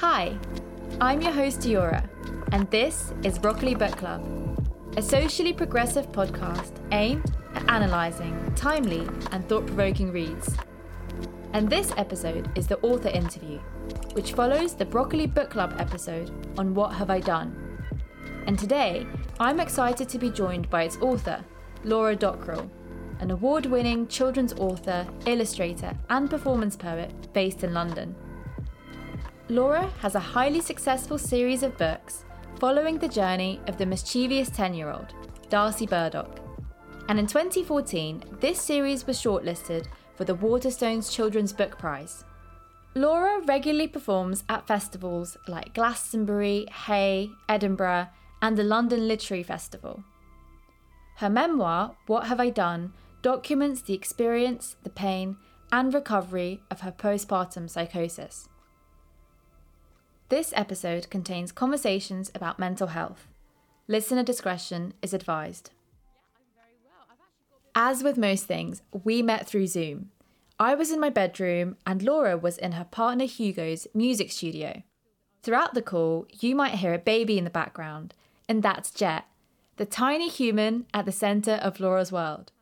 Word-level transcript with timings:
Hi, 0.00 0.38
I'm 1.00 1.20
your 1.20 1.32
host, 1.32 1.64
Yura, 1.64 2.08
and 2.52 2.70
this 2.70 3.12
is 3.24 3.36
Broccoli 3.36 3.74
Book 3.74 3.96
Club, 3.96 4.22
a 4.96 5.02
socially 5.02 5.52
progressive 5.52 6.12
podcast 6.12 6.70
aimed 6.92 7.34
at 7.54 7.64
analysing 7.64 8.54
timely 8.54 9.08
and 9.32 9.48
thought 9.48 9.66
provoking 9.66 10.12
reads. 10.12 10.54
And 11.52 11.68
this 11.68 11.92
episode 11.96 12.48
is 12.56 12.68
the 12.68 12.78
author 12.78 13.08
interview, 13.08 13.58
which 14.12 14.34
follows 14.34 14.72
the 14.76 14.84
Broccoli 14.84 15.26
Book 15.26 15.50
Club 15.50 15.74
episode 15.80 16.30
on 16.56 16.76
What 16.76 16.94
Have 16.94 17.10
I 17.10 17.18
Done? 17.18 17.82
And 18.46 18.56
today, 18.56 19.04
I'm 19.40 19.58
excited 19.58 20.08
to 20.10 20.18
be 20.18 20.30
joined 20.30 20.70
by 20.70 20.84
its 20.84 20.98
author, 20.98 21.44
Laura 21.82 22.14
Dockrill, 22.14 22.70
an 23.18 23.32
award 23.32 23.66
winning 23.66 24.06
children's 24.06 24.52
author, 24.52 25.08
illustrator, 25.26 25.92
and 26.08 26.30
performance 26.30 26.76
poet 26.76 27.32
based 27.32 27.64
in 27.64 27.74
London. 27.74 28.14
Laura 29.50 29.86
has 30.00 30.14
a 30.14 30.20
highly 30.20 30.60
successful 30.60 31.16
series 31.16 31.62
of 31.62 31.78
books 31.78 32.26
following 32.60 32.98
the 32.98 33.08
journey 33.08 33.58
of 33.66 33.78
the 33.78 33.86
mischievous 33.86 34.50
10 34.50 34.74
year 34.74 34.90
old, 34.90 35.14
Darcy 35.48 35.86
Burdock. 35.86 36.40
And 37.08 37.18
in 37.18 37.26
2014, 37.26 38.24
this 38.40 38.60
series 38.60 39.06
was 39.06 39.18
shortlisted 39.18 39.86
for 40.16 40.24
the 40.24 40.36
Waterstones 40.36 41.10
Children's 41.10 41.54
Book 41.54 41.78
Prize. 41.78 42.24
Laura 42.94 43.40
regularly 43.46 43.88
performs 43.88 44.44
at 44.50 44.66
festivals 44.66 45.38
like 45.46 45.72
Glastonbury, 45.72 46.66
Hay, 46.86 47.30
Edinburgh, 47.48 48.08
and 48.42 48.58
the 48.58 48.64
London 48.64 49.08
Literary 49.08 49.42
Festival. 49.42 50.04
Her 51.16 51.30
memoir, 51.30 51.96
What 52.06 52.26
Have 52.26 52.38
I 52.38 52.50
Done, 52.50 52.92
documents 53.22 53.80
the 53.80 53.94
experience, 53.94 54.76
the 54.82 54.90
pain, 54.90 55.38
and 55.72 55.94
recovery 55.94 56.62
of 56.70 56.80
her 56.80 56.92
postpartum 56.92 57.70
psychosis. 57.70 58.48
This 60.28 60.52
episode 60.54 61.08
contains 61.08 61.52
conversations 61.52 62.30
about 62.34 62.58
mental 62.58 62.88
health. 62.88 63.28
Listener 63.86 64.22
discretion 64.22 64.92
is 65.00 65.14
advised. 65.14 65.70
As 67.74 68.02
with 68.02 68.18
most 68.18 68.44
things, 68.44 68.82
we 69.04 69.22
met 69.22 69.46
through 69.46 69.68
Zoom. 69.68 70.10
I 70.60 70.74
was 70.74 70.90
in 70.90 71.00
my 71.00 71.08
bedroom 71.08 71.76
and 71.86 72.02
Laura 72.02 72.36
was 72.36 72.58
in 72.58 72.72
her 72.72 72.84
partner 72.84 73.24
Hugo's 73.24 73.86
music 73.94 74.30
studio. 74.30 74.82
Throughout 75.42 75.72
the 75.72 75.80
call, 75.80 76.26
you 76.40 76.54
might 76.54 76.74
hear 76.74 76.92
a 76.92 76.98
baby 76.98 77.38
in 77.38 77.44
the 77.44 77.50
background, 77.50 78.12
and 78.48 78.62
that's 78.62 78.90
Jet, 78.90 79.24
the 79.76 79.86
tiny 79.86 80.28
human 80.28 80.84
at 80.92 81.06
the 81.06 81.12
centre 81.12 81.58
of 81.62 81.80
Laura's 81.80 82.12
world. 82.12 82.52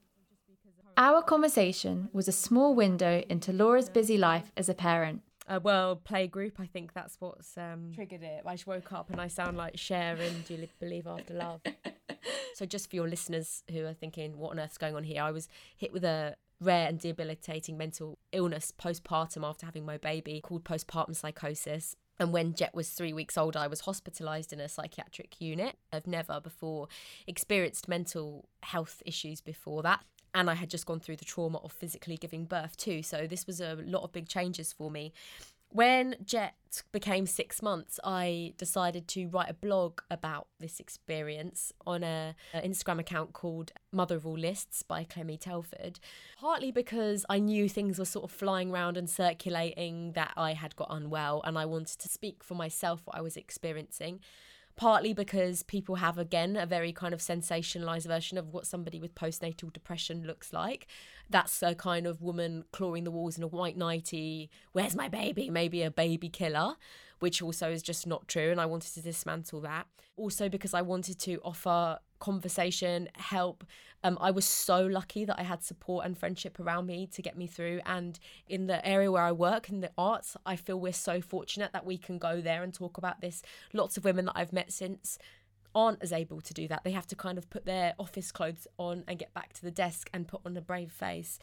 Our 0.97 1.21
conversation 1.21 2.11
was 2.13 2.29
a 2.29 2.33
small 2.33 2.77
window 2.77 3.25
into 3.29 3.53
Laura's 3.53 3.89
busy 3.89 4.17
life 4.17 4.53
as 4.57 4.69
a 4.69 4.75
parent 4.75 5.23
a 5.49 5.61
world 5.61 6.05
play 6.05 6.27
group. 6.27 6.59
I 6.59 6.67
think 6.67 6.93
that's 6.93 7.17
what's 7.21 7.57
um, 7.57 7.93
triggered 7.95 8.23
it. 8.23 8.43
I 8.45 8.55
just 8.55 8.67
woke 8.67 8.93
up 8.93 9.11
and 9.11 9.21
I 9.21 9.29
sound 9.29 9.57
like 9.57 9.79
Cher 9.79 10.17
in 10.17 10.43
Do 10.43 10.55
You 10.55 10.69
Believe 10.81 11.07
After 11.07 11.35
Love? 11.35 11.61
so, 12.55 12.67
just 12.67 12.91
for 12.91 12.97
your 12.97 13.09
listeners 13.09 13.63
who 13.71 13.85
are 13.85 13.95
thinking, 13.95 14.39
what 14.39 14.53
on 14.53 14.61
earth's 14.61 14.79
going 14.79 14.97
on 14.97 15.05
here? 15.05 15.23
I 15.23 15.31
was 15.31 15.49
hit 15.77 15.93
with 15.93 16.05
a 16.05 16.37
rare 16.61 16.89
and 16.89 16.99
debilitating 16.99 17.77
mental 17.77 18.19
illness 18.33 18.73
postpartum 18.79 19.47
after 19.47 19.67
having 19.67 19.85
my 19.85 19.99
baby 19.99 20.41
called 20.41 20.65
postpartum 20.65 21.15
psychosis. 21.15 21.97
And 22.19 22.33
when 22.33 22.55
Jet 22.55 22.75
was 22.75 22.89
three 22.89 23.13
weeks 23.13 23.37
old, 23.37 23.57
I 23.57 23.67
was 23.67 23.83
hospitalised 23.83 24.53
in 24.53 24.61
a 24.61 24.71
psychiatric 24.71 25.39
unit. 25.39 25.77
I've 25.93 26.07
never 26.07 26.41
before 26.41 26.89
experienced 27.27 27.89
mental 27.89 28.49
health 28.63 29.03
issues 29.05 29.43
before 29.43 29.83
that 29.83 30.03
and 30.37 30.51
I 30.51 30.55
had 30.55 30.69
just 30.69 30.85
gone 30.85 31.01
through 31.01 31.17
the 31.17 31.25
trauma 31.25 31.59
of 31.65 31.73
physically 31.73 32.19
giving 32.19 32.45
birth 32.45 32.77
too. 32.77 33.03
So 33.03 33.27
this 33.27 33.47
was 33.47 33.61
a 33.61 33.79
lot 33.85 34.05
of 34.05 34.13
big 34.13 34.29
changes 34.29 34.71
for 34.71 34.91
me. 34.91 35.15
When 35.71 36.15
Jet 36.25 36.55
became 36.93 37.27
six 37.27 37.63
months, 37.63 37.99
I 38.05 38.53
decided 38.57 39.09
to 39.09 39.29
write 39.29 39.51
a 39.51 39.55
blog 39.55 40.01
about 40.11 40.47
this 40.61 40.79
experience 40.79 41.73
on 41.87 42.05
a, 42.05 42.37
Instagram 42.55 43.01
account 43.01 43.33
called 43.33 43.73
Mother 43.93 44.17
of 44.17 44.27
All 44.27 44.39
Lists 44.39 44.83
by 44.83 45.05
Clemmie 45.05 45.39
Telford. 45.39 45.99
Partly 46.39 46.71
because 46.71 47.25
I 47.29 47.39
knew 47.39 47.69
things 47.69 47.99
were 47.99 48.05
sort 48.05 48.25
of 48.25 48.31
flying 48.31 48.71
around 48.71 48.97
and 48.97 49.09
circulating 49.09 50.13
that 50.13 50.33
I 50.37 50.53
had 50.53 50.77
got 50.77 50.89
unwell, 50.91 51.43
and 51.45 51.59
I 51.59 51.65
wanted 51.65 51.99
to 51.99 52.09
speak 52.09 52.45
for 52.45 52.55
myself 52.55 53.01
what 53.05 53.17
I 53.17 53.23
was 53.23 53.37
experiencing 53.37 54.21
partly 54.77 55.15
because 55.15 55.63
people 55.63 55.97
have 55.97 56.19
again 56.19 56.57
a 56.57 56.67
very 56.67 56.93
kind 56.93 57.15
of 57.15 57.21
sensationalized 57.21 58.07
version 58.07 58.39
of 58.39 58.53
what 58.53 58.67
somebody 58.67 59.01
with 59.01 59.15
postnatal 59.15 59.73
depression 59.73 60.25
looks 60.27 60.53
like. 60.53 60.87
That's 61.29 61.63
a 61.63 61.75
kind 61.75 62.07
of 62.07 62.23
woman 62.23 62.65
clawing 62.73 63.05
the 63.05 63.11
walls 63.11 63.37
in 63.37 63.43
a 63.43 63.49
white 63.49 63.77
nightie 63.77 64.51
where's 64.73 64.95
my 64.95 65.09
baby? 65.09 65.51
Maybe 65.51 65.83
a 65.83 65.91
baby 65.91 66.29
killer 66.29 66.75
which 67.19 67.41
also 67.41 67.71
is 67.71 67.83
just 67.83 68.07
not 68.07 68.29
true 68.29 68.51
and 68.51 68.61
i 68.61 68.67
wanted 68.67 68.93
to 68.95 69.01
dismantle 69.01 69.61
that. 69.63 69.87
Also 70.17 70.49
because 70.49 70.75
i 70.75 70.83
wanted 70.83 71.19
to 71.21 71.41
offer 71.43 71.99
conversation 72.19 73.09
help 73.17 73.65
um, 74.07 74.19
I 74.21 74.31
was 74.31 74.45
so 74.45 74.87
lucky 74.87 75.25
that 75.25 75.39
I 75.39 75.43
had 75.43 75.65
support 75.65 76.07
and 76.07 76.17
friendship 76.17 76.61
around 76.61 76.87
me 76.87 77.09
to 77.09 77.23
get 77.23 77.37
me 77.37 77.49
through. 77.49 77.81
And 77.85 78.19
in 78.49 78.69
the 78.69 78.87
area 78.87 79.11
where 79.11 79.25
I 79.25 79.33
work, 79.33 79.69
in 79.69 79.81
the 79.81 79.91
arts, 79.99 80.37
I 80.47 80.55
feel 80.55 80.79
we're 80.79 80.93
so 80.93 81.21
fortunate 81.21 81.73
that 81.73 81.85
we 81.85 81.99
can 81.99 82.19
go 82.19 82.41
there 82.41 82.63
and 82.63 82.73
talk 82.73 82.99
about 82.99 83.21
this. 83.21 83.43
Lots 83.73 83.97
of 83.97 84.05
women 84.05 84.27
that 84.27 84.37
I've 84.37 84.53
met 84.53 84.73
since 84.73 85.19
aren't 85.75 86.03
as 86.03 86.13
able 86.13 86.41
to 86.41 86.55
do 86.55 86.69
that. 86.69 86.85
They 86.85 86.93
have 86.93 87.09
to 87.09 87.17
kind 87.17 87.37
of 87.37 87.51
put 87.51 87.67
their 87.67 87.95
office 87.99 88.31
clothes 88.31 88.69
on 88.79 89.03
and 89.09 89.19
get 89.19 89.35
back 89.35 89.53
to 89.55 89.63
the 89.63 89.73
desk 89.73 90.09
and 90.15 90.29
put 90.29 90.41
on 90.47 90.57
a 90.57 90.61
brave 90.61 90.93
face. 90.93 91.41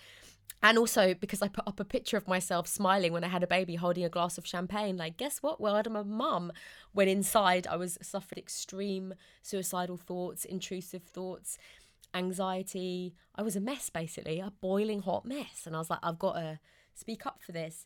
And 0.61 0.77
also 0.77 1.13
because 1.13 1.41
I 1.41 1.47
put 1.47 1.67
up 1.67 1.79
a 1.79 1.85
picture 1.85 2.15
of 2.15 2.27
myself 2.27 2.67
smiling 2.67 3.11
when 3.11 3.23
I 3.23 3.27
had 3.27 3.43
a 3.43 3.47
baby 3.47 3.75
holding 3.75 4.05
a 4.05 4.09
glass 4.09 4.37
of 4.37 4.47
champagne, 4.47 4.95
like, 4.95 5.17
guess 5.17 5.39
what? 5.39 5.59
Well, 5.59 5.75
I'm 5.75 5.95
a 5.95 6.03
mum. 6.03 6.51
When 6.93 7.07
inside, 7.07 7.67
I 7.67 7.75
was 7.75 7.97
suffered 8.01 8.37
extreme 8.37 9.13
suicidal 9.41 9.97
thoughts, 9.97 10.45
intrusive 10.45 11.03
thoughts 11.03 11.57
anxiety. 12.13 13.15
I 13.35 13.41
was 13.41 13.55
a 13.55 13.61
mess, 13.61 13.89
basically, 13.89 14.39
a 14.39 14.51
boiling 14.61 15.01
hot 15.01 15.25
mess. 15.25 15.63
And 15.65 15.75
I 15.75 15.79
was 15.79 15.89
like, 15.89 15.99
I've 16.03 16.19
got 16.19 16.33
to 16.33 16.59
speak 16.93 17.25
up 17.25 17.41
for 17.41 17.51
this. 17.51 17.85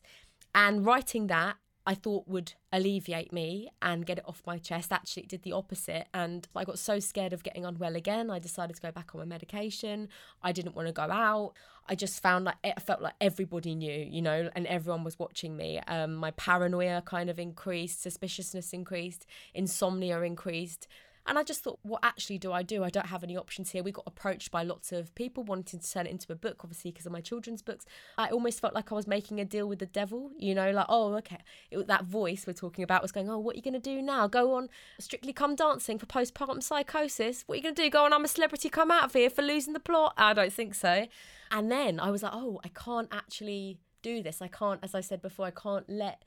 And 0.54 0.84
writing 0.84 1.26
that, 1.28 1.56
I 1.86 1.94
thought 1.94 2.28
would 2.28 2.52
alleviate 2.70 3.32
me 3.32 3.70
and 3.80 4.04
get 4.04 4.18
it 4.18 4.24
off 4.26 4.42
my 4.46 4.58
chest. 4.58 4.92
Actually, 4.92 5.22
it 5.22 5.28
did 5.30 5.42
the 5.42 5.52
opposite. 5.52 6.06
And 6.12 6.46
I 6.54 6.64
got 6.64 6.78
so 6.78 7.00
scared 7.00 7.32
of 7.32 7.42
getting 7.42 7.64
unwell 7.64 7.96
again. 7.96 8.30
I 8.30 8.38
decided 8.38 8.76
to 8.76 8.82
go 8.82 8.92
back 8.92 9.14
on 9.14 9.20
my 9.20 9.24
medication. 9.24 10.08
I 10.42 10.52
didn't 10.52 10.76
want 10.76 10.88
to 10.88 10.92
go 10.92 11.02
out. 11.02 11.54
I 11.88 11.94
just 11.94 12.22
found 12.22 12.44
like 12.44 12.56
it 12.62 12.80
felt 12.82 13.00
like 13.00 13.14
everybody 13.20 13.74
knew, 13.74 14.06
you 14.10 14.20
know, 14.20 14.50
and 14.54 14.66
everyone 14.66 15.04
was 15.04 15.18
watching 15.18 15.56
me. 15.56 15.80
Um, 15.88 16.14
my 16.14 16.32
paranoia 16.32 17.02
kind 17.02 17.30
of 17.30 17.38
increased, 17.38 18.02
suspiciousness 18.02 18.74
increased, 18.74 19.26
insomnia 19.54 20.20
increased. 20.20 20.88
And 21.28 21.38
I 21.38 21.42
just 21.42 21.62
thought, 21.62 21.78
what 21.82 22.00
actually 22.02 22.38
do 22.38 22.52
I 22.52 22.62
do? 22.62 22.82
I 22.82 22.88
don't 22.88 23.06
have 23.06 23.22
any 23.22 23.36
options 23.36 23.70
here. 23.70 23.82
We 23.82 23.92
got 23.92 24.04
approached 24.06 24.50
by 24.50 24.62
lots 24.62 24.92
of 24.92 25.14
people 25.14 25.44
wanting 25.44 25.78
to 25.78 25.90
turn 25.90 26.06
it 26.06 26.10
into 26.10 26.32
a 26.32 26.34
book, 26.34 26.60
obviously, 26.64 26.90
because 26.90 27.04
of 27.04 27.12
my 27.12 27.20
children's 27.20 27.60
books. 27.60 27.84
I 28.16 28.28
almost 28.30 28.60
felt 28.60 28.74
like 28.74 28.90
I 28.90 28.94
was 28.94 29.06
making 29.06 29.38
a 29.38 29.44
deal 29.44 29.68
with 29.68 29.78
the 29.78 29.86
devil, 29.86 30.30
you 30.38 30.54
know, 30.54 30.70
like, 30.70 30.86
oh, 30.88 31.14
okay. 31.16 31.38
It, 31.70 31.86
that 31.86 32.04
voice 32.04 32.46
we're 32.46 32.54
talking 32.54 32.82
about 32.82 33.02
was 33.02 33.12
going, 33.12 33.28
oh, 33.28 33.38
what 33.38 33.54
are 33.54 33.56
you 33.56 33.62
going 33.62 33.74
to 33.74 33.78
do 33.78 34.00
now? 34.00 34.26
Go 34.26 34.54
on 34.54 34.70
Strictly 34.98 35.34
Come 35.34 35.54
Dancing 35.54 35.98
for 35.98 36.06
postpartum 36.06 36.62
psychosis? 36.62 37.44
What 37.46 37.54
are 37.54 37.56
you 37.58 37.62
going 37.62 37.74
to 37.74 37.82
do? 37.82 37.90
Go 37.90 38.06
on 38.06 38.14
I'm 38.14 38.24
a 38.24 38.28
Celebrity 38.28 38.70
Come 38.70 38.90
Out 38.90 39.04
of 39.04 39.12
Here 39.12 39.28
for 39.28 39.42
losing 39.42 39.74
the 39.74 39.80
plot? 39.80 40.14
I 40.16 40.32
don't 40.32 40.52
think 40.52 40.74
so. 40.74 41.06
And 41.50 41.70
then 41.70 42.00
I 42.00 42.10
was 42.10 42.22
like, 42.22 42.32
oh, 42.34 42.60
I 42.64 42.68
can't 42.68 43.08
actually 43.12 43.78
do 44.02 44.22
this. 44.22 44.40
I 44.40 44.48
can't, 44.48 44.80
as 44.82 44.94
I 44.94 45.02
said 45.02 45.20
before, 45.20 45.46
I 45.46 45.50
can't 45.50 45.88
let 45.88 46.22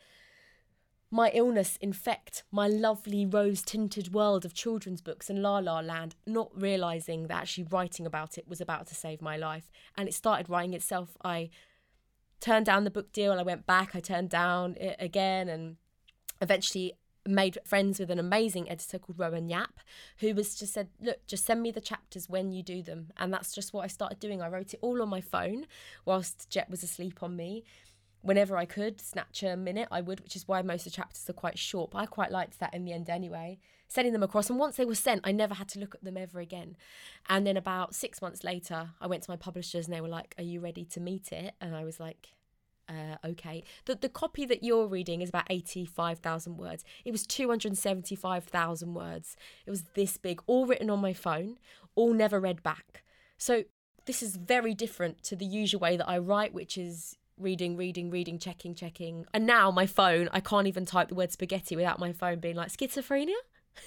my 1.13 1.29
illness 1.33 1.77
infect 1.81 2.43
my 2.51 2.67
lovely 2.67 3.25
rose 3.25 3.61
tinted 3.61 4.13
world 4.13 4.45
of 4.45 4.53
children's 4.53 5.01
books 5.01 5.29
and 5.29 5.43
La 5.43 5.59
La 5.59 5.81
Land, 5.81 6.15
not 6.25 6.49
realizing 6.59 7.27
that 7.27 7.41
actually 7.41 7.65
writing 7.65 8.05
about 8.05 8.37
it 8.37 8.47
was 8.47 8.61
about 8.61 8.87
to 8.87 8.95
save 8.95 9.21
my 9.21 9.35
life. 9.35 9.69
And 9.97 10.07
it 10.07 10.13
started 10.13 10.49
writing 10.49 10.73
itself. 10.73 11.17
I 11.21 11.49
turned 12.39 12.65
down 12.65 12.85
the 12.85 12.89
book 12.89 13.11
deal, 13.11 13.33
I 13.33 13.43
went 13.43 13.65
back, 13.65 13.93
I 13.93 13.99
turned 13.99 14.29
down 14.29 14.75
it 14.79 14.95
again, 14.99 15.49
and 15.49 15.75
eventually 16.39 16.93
made 17.27 17.57
friends 17.65 17.99
with 17.99 18.09
an 18.09 18.17
amazing 18.17 18.69
editor 18.69 18.97
called 18.97 19.19
Rowan 19.19 19.49
Yapp, 19.49 19.81
who 20.19 20.33
was 20.33 20.55
just 20.55 20.73
said, 20.73 20.87
Look, 21.01 21.27
just 21.27 21.45
send 21.45 21.61
me 21.61 21.71
the 21.71 21.81
chapters 21.81 22.29
when 22.29 22.53
you 22.53 22.63
do 22.63 22.81
them. 22.81 23.09
And 23.17 23.33
that's 23.33 23.53
just 23.53 23.73
what 23.73 23.83
I 23.83 23.87
started 23.87 24.19
doing. 24.19 24.41
I 24.41 24.47
wrote 24.47 24.73
it 24.73 24.79
all 24.81 25.01
on 25.01 25.09
my 25.09 25.21
phone 25.21 25.65
whilst 26.05 26.49
Jet 26.49 26.69
was 26.69 26.83
asleep 26.83 27.21
on 27.21 27.35
me 27.35 27.65
whenever 28.21 28.57
I 28.57 28.65
could 28.65 29.01
snatch 29.01 29.43
a 29.43 29.55
minute, 29.57 29.87
I 29.91 30.01
would, 30.01 30.19
which 30.21 30.35
is 30.35 30.47
why 30.47 30.61
most 30.61 30.85
of 30.85 30.91
the 30.91 30.97
chapters 30.97 31.29
are 31.29 31.33
quite 31.33 31.57
short. 31.59 31.91
But 31.91 31.99
I 31.99 32.05
quite 32.05 32.31
liked 32.31 32.59
that 32.59 32.73
in 32.73 32.85
the 32.85 32.93
end 32.93 33.09
anyway. 33.09 33.59
Sending 33.87 34.13
them 34.13 34.23
across, 34.23 34.49
and 34.49 34.57
once 34.57 34.77
they 34.77 34.85
were 34.85 34.95
sent, 34.95 35.21
I 35.25 35.33
never 35.33 35.53
had 35.53 35.67
to 35.69 35.79
look 35.79 35.95
at 35.95 36.03
them 36.03 36.15
ever 36.15 36.39
again. 36.39 36.77
And 37.27 37.45
then 37.45 37.57
about 37.57 37.93
six 37.93 38.21
months 38.21 38.41
later, 38.43 38.91
I 39.01 39.07
went 39.07 39.23
to 39.23 39.31
my 39.31 39.35
publishers, 39.35 39.85
and 39.85 39.93
they 39.93 39.99
were 39.99 40.07
like, 40.07 40.33
"Are 40.37 40.43
you 40.43 40.61
ready 40.61 40.85
to 40.85 41.01
meet 41.01 41.31
it?" 41.31 41.53
And 41.59 41.75
I 41.75 41.83
was 41.83 41.99
like. 41.99 42.29
Uh, 42.89 43.15
okay. 43.23 43.63
The 43.85 43.95
the 43.95 44.09
copy 44.09 44.45
that 44.45 44.63
you're 44.65 44.87
reading 44.87 45.21
is 45.21 45.29
about 45.29 45.45
eighty 45.49 45.85
five 45.85 46.19
thousand 46.19 46.57
words. 46.57 46.83
It 47.05 47.11
was 47.11 47.25
two 47.25 47.47
hundred 47.47 47.77
seventy 47.77 48.15
five 48.15 48.43
thousand 48.43 48.95
words. 48.95 49.37
It 49.65 49.69
was 49.69 49.83
this 49.93 50.17
big, 50.17 50.41
all 50.45 50.65
written 50.65 50.89
on 50.89 50.99
my 50.99 51.13
phone, 51.13 51.57
all 51.95 52.13
never 52.13 52.37
read 52.37 52.61
back. 52.63 53.03
So 53.37 53.63
this 54.07 54.21
is 54.21 54.35
very 54.35 54.73
different 54.73 55.23
to 55.23 55.37
the 55.37 55.45
usual 55.45 55.79
way 55.79 55.95
that 55.95 56.09
I 56.09 56.17
write, 56.17 56.53
which 56.53 56.77
is 56.77 57.17
reading, 57.41 57.77
reading, 57.77 58.09
reading, 58.09 58.39
checking, 58.39 58.75
checking. 58.75 59.25
And 59.33 59.45
now 59.45 59.71
my 59.71 59.85
phone, 59.85 60.29
I 60.31 60.39
can't 60.39 60.67
even 60.67 60.85
type 60.85 61.09
the 61.09 61.15
word 61.15 61.31
spaghetti 61.31 61.75
without 61.75 61.99
my 61.99 62.13
phone 62.13 62.39
being 62.39 62.55
like 62.55 62.69
schizophrenia. 62.69 63.35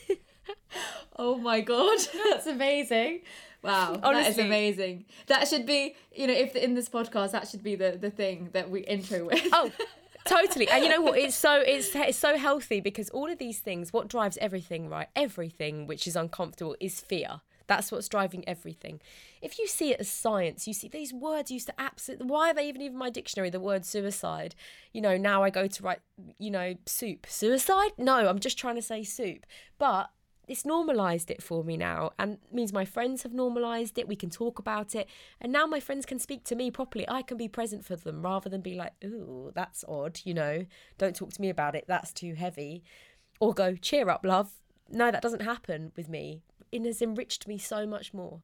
oh 1.17 1.37
my 1.39 1.61
god, 1.61 1.99
that's 2.31 2.47
amazing. 2.47 3.21
Wow, 3.63 3.99
Honestly, 4.03 4.23
that 4.23 4.29
is 4.29 4.39
amazing. 4.39 5.05
That 5.27 5.49
should 5.49 5.65
be, 5.65 5.97
you 6.13 6.27
know, 6.27 6.35
if 6.35 6.55
in 6.55 6.75
this 6.75 6.89
podcast, 6.89 7.31
that 7.33 7.49
should 7.49 7.63
be 7.63 7.77
the 7.77 7.97
the 7.99 8.11
thing 8.11 8.51
that 8.53 8.69
we 8.71 8.81
intro 8.81 9.25
with. 9.25 9.41
Oh, 9.53 9.71
totally. 10.27 10.69
And 10.69 10.85
you 10.85 10.91
know 10.91 11.01
what? 11.01 11.19
It's 11.19 11.35
so 11.35 11.61
it's 11.61 11.95
it's 11.95 12.19
so 12.19 12.37
healthy 12.37 12.81
because 12.81 13.09
all 13.11 13.31
of 13.31 13.39
these 13.39 13.61
things, 13.61 13.93
what 13.93 14.09
drives 14.09 14.37
everything, 14.39 14.91
right? 14.91 15.09
Everything 15.17 15.87
which 15.87 16.07
is 16.07 16.15
uncomfortable 16.15 16.77
is 16.79 17.01
fear. 17.01 17.41
That's 17.67 17.91
what's 17.91 18.09
driving 18.09 18.47
everything. 18.49 19.01
If 19.41 19.59
you 19.59 19.67
see 19.67 19.93
it 19.93 20.01
as 20.01 20.09
science, 20.09 20.67
you 20.67 20.75
see 20.75 20.89
these 20.89 21.13
words 21.13 21.51
used 21.51 21.67
to 21.69 21.75
absolutely. 21.79 22.27
Why 22.27 22.51
are 22.51 22.55
they 22.55 22.69
even 22.69 22.83
in 22.83 22.97
my 22.97 23.11
dictionary? 23.11 23.51
The 23.51 23.61
word 23.61 23.85
suicide. 23.85 24.55
You 24.93 25.01
know, 25.01 25.17
now 25.17 25.43
I 25.43 25.51
go 25.51 25.67
to 25.67 25.83
write, 25.83 26.01
you 26.39 26.51
know, 26.51 26.75
soup. 26.87 27.27
Suicide? 27.29 27.93
No, 27.99 28.29
I'm 28.29 28.39
just 28.39 28.59
trying 28.59 28.77
to 28.77 28.83
say 28.83 29.03
soup. 29.03 29.47
But 29.79 30.11
it's 30.47 30.65
normalized 30.65 31.31
it 31.31 31.43
for 31.43 31.65
me 31.65 31.77
now 31.77 32.11
and 32.19 32.39
means 32.53 32.73
my 32.73 32.85
friends 32.85 33.23
have 33.23 33.33
normalized 33.33 33.99
it 33.99 34.09
we 34.09 34.17
can 34.17 34.31
talk 34.31 34.59
about 34.59 34.95
it 34.95 35.09
and 35.41 35.53
now 35.53 35.67
my 35.67 35.81
friends 35.81 36.05
can 36.05 36.19
speak 36.19 36.45
to 36.45 36.55
me 36.55 36.71
properly 36.71 37.09
i 37.09 37.23
can 37.23 37.37
be 37.37 37.49
present 37.49 37.85
for 37.85 37.97
them 37.97 38.23
rather 38.23 38.51
than 38.51 38.61
be 38.61 38.75
like 38.75 38.93
ooh 39.05 39.51
that's 39.55 39.85
odd 39.89 40.21
you 40.25 40.35
know 40.35 40.65
don't 40.99 41.17
talk 41.17 41.33
to 41.33 41.41
me 41.41 41.49
about 41.49 41.75
it 41.75 41.85
that's 41.89 42.13
too 42.13 42.35
heavy 42.35 42.83
or 43.41 43.55
go 43.55 43.75
cheer 43.75 44.09
up 44.09 44.25
love 44.25 44.51
no 44.91 45.11
that 45.11 45.23
doesn't 45.23 45.43
happen 45.43 45.93
with 45.97 46.09
me 46.09 46.43
it 46.75 46.85
has 46.85 47.01
enriched 47.01 47.47
me 47.47 47.59
so 47.59 47.87
much 47.87 48.13
more 48.13 48.41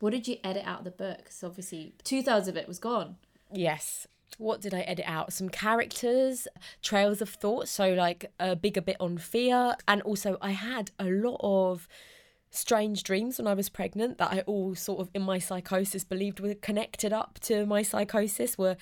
what 0.00 0.10
did 0.10 0.26
you 0.26 0.36
edit 0.42 0.64
out 0.66 0.80
of 0.80 0.84
the 0.84 0.90
book 0.90 1.18
because 1.18 1.42
obviously 1.44 1.94
two-thirds 2.04 2.48
of 2.48 2.56
it 2.56 2.68
was 2.68 2.78
gone 2.78 3.16
yes 3.52 4.06
what 4.38 4.60
did 4.60 4.74
I 4.74 4.80
edit 4.80 5.04
out? 5.06 5.32
Some 5.32 5.48
characters, 5.48 6.48
trails 6.82 7.20
of 7.20 7.28
thought, 7.28 7.68
so 7.68 7.92
like 7.92 8.32
a 8.40 8.56
bigger 8.56 8.80
bit 8.80 8.96
on 9.00 9.18
fear. 9.18 9.76
And 9.86 10.02
also, 10.02 10.38
I 10.40 10.52
had 10.52 10.90
a 10.98 11.04
lot 11.04 11.40
of 11.42 11.88
strange 12.50 13.02
dreams 13.02 13.38
when 13.38 13.46
I 13.46 13.54
was 13.54 13.68
pregnant 13.68 14.18
that 14.18 14.32
I 14.32 14.40
all 14.40 14.74
sort 14.74 15.00
of 15.00 15.10
in 15.14 15.22
my 15.22 15.38
psychosis 15.38 16.04
believed 16.04 16.40
were 16.40 16.54
connected 16.54 17.12
up 17.12 17.38
to 17.42 17.66
my 17.66 17.82
psychosis, 17.82 18.58
were 18.58 18.76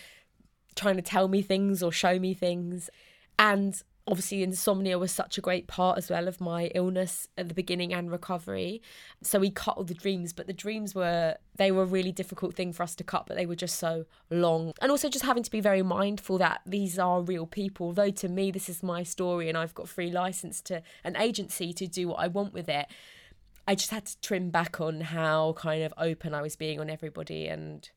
trying 0.74 0.96
to 0.96 1.02
tell 1.02 1.28
me 1.28 1.42
things 1.42 1.82
or 1.82 1.92
show 1.92 2.18
me 2.18 2.34
things. 2.34 2.90
And 3.38 3.80
obviously 4.06 4.42
insomnia 4.42 4.98
was 4.98 5.12
such 5.12 5.38
a 5.38 5.40
great 5.40 5.66
part 5.66 5.98
as 5.98 6.10
well 6.10 6.26
of 6.26 6.40
my 6.40 6.66
illness 6.74 7.28
at 7.36 7.48
the 7.48 7.54
beginning 7.54 7.92
and 7.92 8.10
recovery. 8.10 8.82
So 9.22 9.38
we 9.38 9.50
cut 9.50 9.76
all 9.76 9.84
the 9.84 9.94
dreams 9.94 10.32
but 10.32 10.46
the 10.46 10.52
dreams 10.52 10.94
were 10.94 11.36
they 11.56 11.70
were 11.70 11.82
a 11.82 11.86
really 11.86 12.12
difficult 12.12 12.54
thing 12.54 12.72
for 12.72 12.82
us 12.82 12.94
to 12.96 13.04
cut 13.04 13.26
but 13.26 13.36
they 13.36 13.46
were 13.46 13.56
just 13.56 13.78
so 13.78 14.06
long. 14.30 14.72
And 14.80 14.90
also 14.90 15.08
just 15.08 15.24
having 15.24 15.42
to 15.42 15.50
be 15.50 15.60
very 15.60 15.82
mindful 15.82 16.38
that 16.38 16.62
these 16.66 16.98
are 16.98 17.20
real 17.20 17.46
people. 17.46 17.92
Though 17.92 18.10
to 18.10 18.28
me 18.28 18.50
this 18.50 18.68
is 18.68 18.82
my 18.82 19.02
story 19.02 19.48
and 19.48 19.56
i've 19.56 19.74
got 19.74 19.88
free 19.88 20.10
license 20.10 20.60
to 20.62 20.82
an 21.04 21.16
agency 21.16 21.72
to 21.72 21.86
do 21.86 22.08
what 22.08 22.18
i 22.18 22.26
want 22.26 22.52
with 22.52 22.68
it 22.68 22.86
i 23.66 23.74
just 23.74 23.90
had 23.90 24.06
to 24.06 24.20
trim 24.20 24.50
back 24.50 24.80
on 24.80 25.00
how 25.00 25.54
kind 25.56 25.82
of 25.82 25.92
open 25.98 26.34
i 26.34 26.42
was 26.42 26.56
being 26.56 26.80
on 26.80 26.90
everybody 26.90 27.46
and 27.46 27.90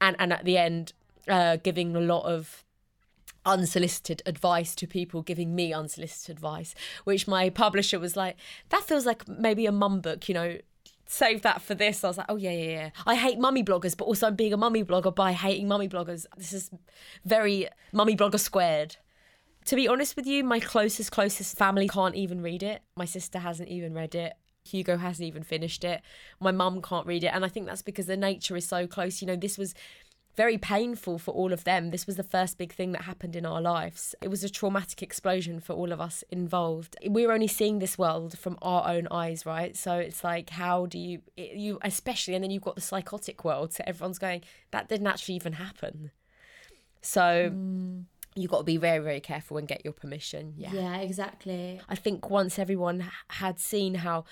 and 0.00 0.16
and 0.18 0.32
at 0.32 0.44
the 0.44 0.56
end 0.56 0.92
uh, 1.28 1.56
giving 1.56 1.94
a 1.94 2.00
lot 2.00 2.24
of 2.24 2.64
unsolicited 3.44 4.22
advice 4.26 4.74
to 4.76 4.86
people 4.86 5.22
giving 5.22 5.54
me 5.54 5.72
unsolicited 5.72 6.36
advice, 6.36 6.74
which 7.04 7.26
my 7.26 7.50
publisher 7.50 7.98
was 7.98 8.16
like, 8.16 8.36
that 8.68 8.84
feels 8.84 9.06
like 9.06 9.26
maybe 9.28 9.66
a 9.66 9.72
mum 9.72 10.00
book, 10.00 10.28
you 10.28 10.34
know. 10.34 10.58
Save 11.06 11.42
that 11.42 11.60
for 11.60 11.74
this. 11.74 12.04
I 12.04 12.06
was 12.06 12.18
like, 12.18 12.26
oh 12.28 12.36
yeah, 12.36 12.52
yeah, 12.52 12.70
yeah. 12.70 12.90
I 13.04 13.16
hate 13.16 13.36
mummy 13.36 13.64
bloggers, 13.64 13.96
but 13.96 14.04
also 14.04 14.28
I'm 14.28 14.36
being 14.36 14.52
a 14.52 14.56
mummy 14.56 14.84
blogger 14.84 15.12
by 15.12 15.32
hating 15.32 15.66
mummy 15.66 15.88
bloggers. 15.88 16.24
This 16.36 16.52
is 16.52 16.70
very 17.24 17.68
mummy 17.92 18.16
blogger 18.16 18.38
squared. 18.38 18.96
To 19.64 19.74
be 19.74 19.88
honest 19.88 20.14
with 20.14 20.26
you, 20.26 20.44
my 20.44 20.60
closest, 20.60 21.10
closest 21.10 21.56
family 21.56 21.88
can't 21.88 22.14
even 22.14 22.40
read 22.40 22.62
it. 22.62 22.82
My 22.96 23.06
sister 23.06 23.40
hasn't 23.40 23.68
even 23.68 23.92
read 23.92 24.14
it. 24.14 24.34
Hugo 24.64 24.98
hasn't 24.98 25.26
even 25.26 25.42
finished 25.42 25.84
it. 25.84 26.00
My 26.38 26.52
mum 26.52 26.80
can't 26.80 27.06
read 27.06 27.24
it. 27.24 27.32
And 27.34 27.44
I 27.44 27.48
think 27.48 27.66
that's 27.66 27.82
because 27.82 28.06
the 28.06 28.16
nature 28.16 28.56
is 28.56 28.68
so 28.68 28.86
close. 28.86 29.20
You 29.20 29.26
know, 29.26 29.36
this 29.36 29.58
was 29.58 29.74
very 30.36 30.58
painful 30.58 31.18
for 31.18 31.32
all 31.32 31.52
of 31.52 31.64
them. 31.64 31.90
This 31.90 32.06
was 32.06 32.16
the 32.16 32.22
first 32.22 32.56
big 32.56 32.72
thing 32.72 32.92
that 32.92 33.02
happened 33.02 33.36
in 33.36 33.44
our 33.44 33.60
lives. 33.60 34.14
It 34.22 34.28
was 34.28 34.44
a 34.44 34.48
traumatic 34.48 35.02
explosion 35.02 35.60
for 35.60 35.72
all 35.72 35.92
of 35.92 36.00
us 36.00 36.22
involved. 36.30 36.96
We're 37.04 37.32
only 37.32 37.46
seeing 37.46 37.78
this 37.78 37.98
world 37.98 38.38
from 38.38 38.56
our 38.62 38.88
own 38.88 39.08
eyes, 39.10 39.44
right? 39.44 39.76
So 39.76 39.94
it's 39.94 40.22
like, 40.22 40.50
how 40.50 40.86
do 40.86 40.98
you, 40.98 41.20
you 41.36 41.78
especially, 41.82 42.34
and 42.34 42.44
then 42.44 42.50
you've 42.50 42.62
got 42.62 42.76
the 42.76 42.80
psychotic 42.80 43.44
world. 43.44 43.72
So 43.72 43.84
everyone's 43.86 44.18
going, 44.18 44.42
that 44.70 44.88
didn't 44.88 45.06
actually 45.06 45.36
even 45.36 45.54
happen. 45.54 46.10
So. 47.02 47.50
Mm 47.52 48.04
you've 48.36 48.50
got 48.50 48.58
to 48.58 48.64
be 48.64 48.76
very 48.76 49.00
very 49.02 49.18
careful 49.18 49.56
and 49.56 49.66
get 49.66 49.84
your 49.84 49.92
permission 49.92 50.54
yeah 50.56 50.72
yeah 50.72 50.96
exactly 50.98 51.80
i 51.88 51.96
think 51.96 52.30
once 52.30 52.60
everyone 52.60 53.04
had 53.28 53.58
seen 53.58 53.96
how 53.96 54.24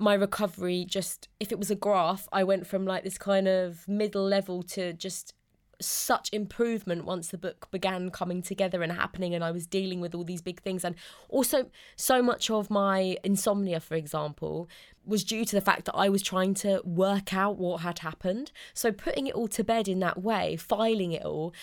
my 0.00 0.14
recovery 0.14 0.84
just 0.88 1.28
if 1.38 1.52
it 1.52 1.58
was 1.58 1.70
a 1.70 1.74
graph 1.74 2.28
i 2.32 2.42
went 2.42 2.66
from 2.66 2.86
like 2.86 3.04
this 3.04 3.18
kind 3.18 3.46
of 3.46 3.86
middle 3.86 4.24
level 4.24 4.62
to 4.62 4.92
just 4.92 5.34
such 5.80 6.28
improvement 6.32 7.04
once 7.04 7.28
the 7.28 7.38
book 7.38 7.68
began 7.70 8.10
coming 8.10 8.42
together 8.42 8.82
and 8.82 8.92
happening 8.92 9.34
and 9.34 9.42
I 9.42 9.50
was 9.50 9.66
dealing 9.66 10.00
with 10.00 10.14
all 10.14 10.24
these 10.24 10.42
big 10.42 10.60
things. 10.60 10.84
And 10.84 10.94
also 11.28 11.70
so 11.96 12.22
much 12.22 12.50
of 12.50 12.70
my 12.70 13.16
insomnia 13.24 13.80
for 13.80 13.94
example 13.94 14.68
was 15.04 15.24
due 15.24 15.44
to 15.44 15.56
the 15.56 15.60
fact 15.60 15.86
that 15.86 15.96
I 15.96 16.08
was 16.08 16.22
trying 16.22 16.54
to 16.54 16.82
work 16.84 17.34
out 17.34 17.58
what 17.58 17.80
had 17.80 18.00
happened. 18.00 18.52
So 18.74 18.92
putting 18.92 19.26
it 19.26 19.34
all 19.34 19.48
to 19.48 19.64
bed 19.64 19.88
in 19.88 20.00
that 20.00 20.22
way 20.22 20.56
filing 20.56 21.12
it 21.12 21.22
all 21.22 21.54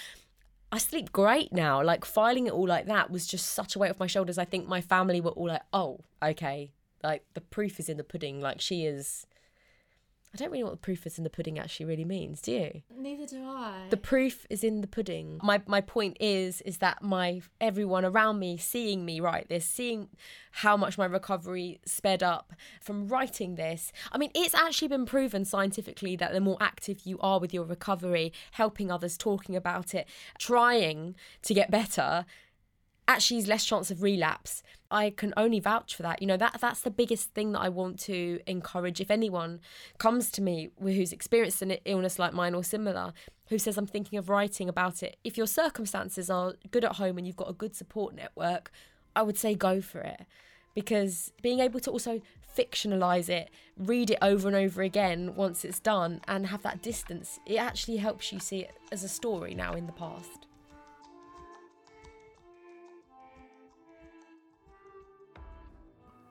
I 0.69 0.79
sleep 0.79 1.13
great 1.13 1.53
now. 1.53 1.81
Like 1.81 2.03
filing 2.03 2.47
it 2.47 2.53
all 2.53 2.67
like 2.67 2.87
that 2.87 3.09
was 3.09 3.25
just 3.25 3.45
such 3.45 3.75
a 3.75 3.79
weight 3.79 3.89
off 3.89 3.99
my 3.99 4.07
shoulders. 4.07 4.37
I 4.37 4.43
think 4.43 4.67
my 4.67 4.81
family 4.81 5.21
were 5.21 5.31
all 5.31 5.47
like 5.47 5.63
oh 5.71 6.01
okay 6.21 6.71
like 7.03 7.23
the 7.33 7.41
proof 7.41 7.79
is 7.79 7.89
in 7.89 7.97
the 7.97 8.03
pudding. 8.03 8.41
Like 8.41 8.61
she 8.61 8.85
is. 8.85 9.25
I 10.33 10.37
don't 10.37 10.51
really 10.51 10.59
know 10.59 10.65
what 10.65 10.81
the 10.81 10.85
proof 10.85 11.07
is 11.07 11.17
in 11.17 11.23
the 11.23 11.29
pudding 11.29 11.57
actually 11.57 11.85
really 11.85 12.03
means. 12.03 12.41
Do 12.41 12.51
you? 12.51 12.81
Neither 12.95 13.25
do 13.25 13.43
I. 13.43 13.85
The 13.89 13.97
proof 13.97 14.45
is 14.49 14.63
in 14.63 14.81
the 14.81 14.87
pudding. 14.87 15.39
My 15.41 15.61
my 15.67 15.81
point 15.81 16.17
is 16.19 16.61
is 16.61 16.77
that 16.77 17.01
my 17.01 17.41
everyone 17.61 18.03
around 18.03 18.37
me 18.37 18.57
seeing 18.57 19.05
me 19.05 19.19
write 19.19 19.47
this, 19.47 19.65
seeing 19.65 20.09
how 20.51 20.75
much 20.75 20.97
my 20.97 21.05
recovery 21.05 21.79
sped 21.85 22.21
up 22.21 22.53
from 22.81 23.07
writing 23.07 23.55
this. 23.55 23.91
I 24.11 24.17
mean, 24.17 24.31
it's 24.35 24.53
actually 24.53 24.89
been 24.89 25.05
proven 25.05 25.45
scientifically 25.45 26.15
that 26.17 26.33
the 26.33 26.41
more 26.41 26.57
active 26.59 27.01
you 27.05 27.17
are 27.19 27.39
with 27.39 27.53
your 27.53 27.63
recovery, 27.63 28.33
helping 28.51 28.91
others, 28.91 29.17
talking 29.17 29.55
about 29.55 29.95
it, 29.95 30.07
trying 30.37 31.15
to 31.43 31.53
get 31.53 31.71
better, 31.71 32.25
actually 33.07 33.37
is 33.37 33.47
less 33.47 33.65
chance 33.65 33.89
of 33.89 34.03
relapse. 34.03 34.61
I 34.89 35.09
can 35.09 35.33
only 35.35 35.59
vouch 35.59 35.95
for 35.95 36.03
that. 36.03 36.21
You 36.21 36.27
know, 36.27 36.37
that 36.37 36.57
that's 36.61 36.81
the 36.81 36.91
biggest 36.91 37.33
thing 37.33 37.51
that 37.51 37.61
I 37.61 37.69
want 37.69 37.99
to 38.01 38.39
encourage. 38.47 39.01
If 39.01 39.11
anyone 39.11 39.59
comes 39.97 40.31
to 40.31 40.41
me 40.41 40.69
who's 40.79 41.11
experienced 41.11 41.61
an 41.61 41.71
illness 41.85 42.17
like 42.17 42.33
mine 42.33 42.55
or 42.55 42.63
similar, 42.63 43.13
who 43.49 43.59
says 43.59 43.77
I'm 43.77 43.87
thinking 43.87 44.17
of 44.17 44.29
writing 44.29 44.69
about 44.69 45.03
it, 45.03 45.17
if 45.23 45.37
your 45.37 45.47
circumstances 45.47 46.29
are 46.29 46.53
good 46.71 46.85
at 46.85 46.95
home 46.95 47.17
and 47.17 47.27
you've 47.27 47.35
got 47.35 47.49
a 47.49 47.53
good 47.53 47.75
support 47.75 48.15
network, 48.15 48.71
I 49.15 49.21
would 49.21 49.37
say 49.37 49.55
go 49.55 49.81
for 49.81 50.01
it. 50.01 50.21
Because 50.73 51.31
being 51.41 51.59
able 51.59 51.79
to 51.81 51.91
also 51.91 52.21
fictionalize 52.55 53.29
it, 53.29 53.49
read 53.77 54.09
it 54.11 54.17
over 54.21 54.47
and 54.47 54.57
over 54.57 54.81
again 54.81 55.35
once 55.35 55.63
it's 55.65 55.79
done, 55.79 56.21
and 56.27 56.47
have 56.47 56.63
that 56.63 56.81
distance, 56.81 57.39
it 57.45 57.57
actually 57.57 57.97
helps 57.97 58.31
you 58.31 58.39
see 58.39 58.61
it 58.61 58.71
as 58.91 59.03
a 59.03 59.09
story 59.09 59.53
now 59.53 59.73
in 59.73 59.85
the 59.85 59.91
past. 59.91 60.46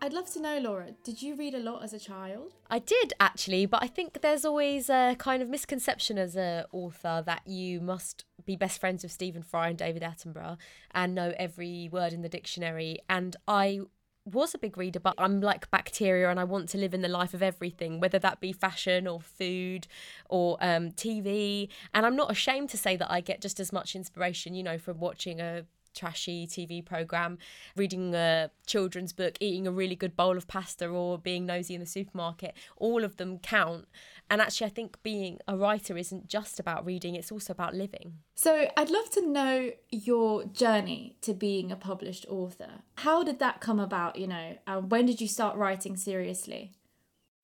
I'd 0.06 0.12
love 0.12 0.32
to 0.34 0.40
know, 0.40 0.60
Laura, 0.60 0.92
did 1.02 1.20
you 1.20 1.34
read 1.34 1.52
a 1.52 1.58
lot 1.58 1.82
as 1.82 1.92
a 1.92 1.98
child? 1.98 2.54
I 2.70 2.78
did 2.78 3.12
actually, 3.18 3.66
but 3.66 3.82
I 3.82 3.88
think 3.88 4.22
there's 4.22 4.44
always 4.44 4.88
a 4.88 5.16
kind 5.18 5.42
of 5.42 5.48
misconception 5.48 6.16
as 6.16 6.36
an 6.36 6.66
author 6.70 7.24
that 7.26 7.44
you 7.44 7.80
must 7.80 8.24
be 8.44 8.54
best 8.54 8.78
friends 8.78 9.02
with 9.02 9.10
Stephen 9.10 9.42
Fry 9.42 9.66
and 9.66 9.76
David 9.76 10.02
Attenborough 10.02 10.58
and 10.92 11.12
know 11.12 11.34
every 11.36 11.88
word 11.90 12.12
in 12.12 12.22
the 12.22 12.28
dictionary. 12.28 13.00
And 13.10 13.34
I 13.48 13.80
was 14.24 14.54
a 14.54 14.58
big 14.58 14.78
reader, 14.78 15.00
but 15.00 15.16
I'm 15.18 15.40
like 15.40 15.72
bacteria 15.72 16.30
and 16.30 16.38
I 16.38 16.44
want 16.44 16.68
to 16.68 16.78
live 16.78 16.94
in 16.94 17.02
the 17.02 17.08
life 17.08 17.34
of 17.34 17.42
everything, 17.42 17.98
whether 17.98 18.20
that 18.20 18.40
be 18.40 18.52
fashion 18.52 19.08
or 19.08 19.20
food 19.20 19.88
or 20.28 20.56
um, 20.60 20.92
TV. 20.92 21.68
And 21.92 22.06
I'm 22.06 22.14
not 22.14 22.30
ashamed 22.30 22.70
to 22.70 22.78
say 22.78 22.94
that 22.94 23.10
I 23.10 23.20
get 23.20 23.40
just 23.40 23.58
as 23.58 23.72
much 23.72 23.96
inspiration, 23.96 24.54
you 24.54 24.62
know, 24.62 24.78
from 24.78 25.00
watching 25.00 25.40
a 25.40 25.64
trashy 25.96 26.46
TV 26.46 26.84
program, 26.84 27.38
reading 27.74 28.14
a 28.14 28.50
children's 28.66 29.12
book, 29.12 29.36
eating 29.40 29.66
a 29.66 29.72
really 29.72 29.96
good 29.96 30.14
bowl 30.14 30.36
of 30.36 30.46
pasta, 30.46 30.86
or 30.86 31.18
being 31.18 31.46
nosy 31.46 31.74
in 31.74 31.80
the 31.80 31.86
supermarket, 31.86 32.54
all 32.76 33.02
of 33.02 33.16
them 33.16 33.38
count. 33.38 33.86
And 34.28 34.40
actually, 34.40 34.66
I 34.66 34.70
think 34.70 35.02
being 35.02 35.38
a 35.48 35.56
writer 35.56 35.96
isn't 35.96 36.28
just 36.28 36.60
about 36.60 36.84
reading, 36.84 37.14
it's 37.14 37.32
also 37.32 37.52
about 37.52 37.74
living. 37.74 38.14
So, 38.34 38.68
I'd 38.76 38.90
love 38.90 39.10
to 39.10 39.26
know 39.26 39.70
your 39.90 40.44
journey 40.44 41.16
to 41.22 41.32
being 41.32 41.72
a 41.72 41.76
published 41.76 42.26
author. 42.28 42.82
How 42.96 43.22
did 43.22 43.38
that 43.38 43.60
come 43.60 43.80
about? 43.80 44.16
You 44.16 44.26
know, 44.26 44.56
when 44.88 45.06
did 45.06 45.20
you 45.20 45.28
start 45.28 45.56
writing 45.56 45.96
seriously? 45.96 46.72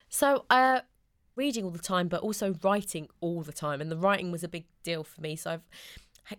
So, 0.09 0.45
uh, 0.49 0.81
reading 1.35 1.63
all 1.63 1.71
the 1.71 1.79
time, 1.79 2.07
but 2.07 2.21
also 2.21 2.55
writing 2.61 3.07
all 3.21 3.41
the 3.41 3.53
time. 3.53 3.81
And 3.81 3.89
the 3.89 3.97
writing 3.97 4.31
was 4.31 4.43
a 4.43 4.47
big 4.47 4.65
deal 4.83 5.03
for 5.03 5.21
me. 5.21 5.35
So, 5.35 5.51
I've 5.51 5.69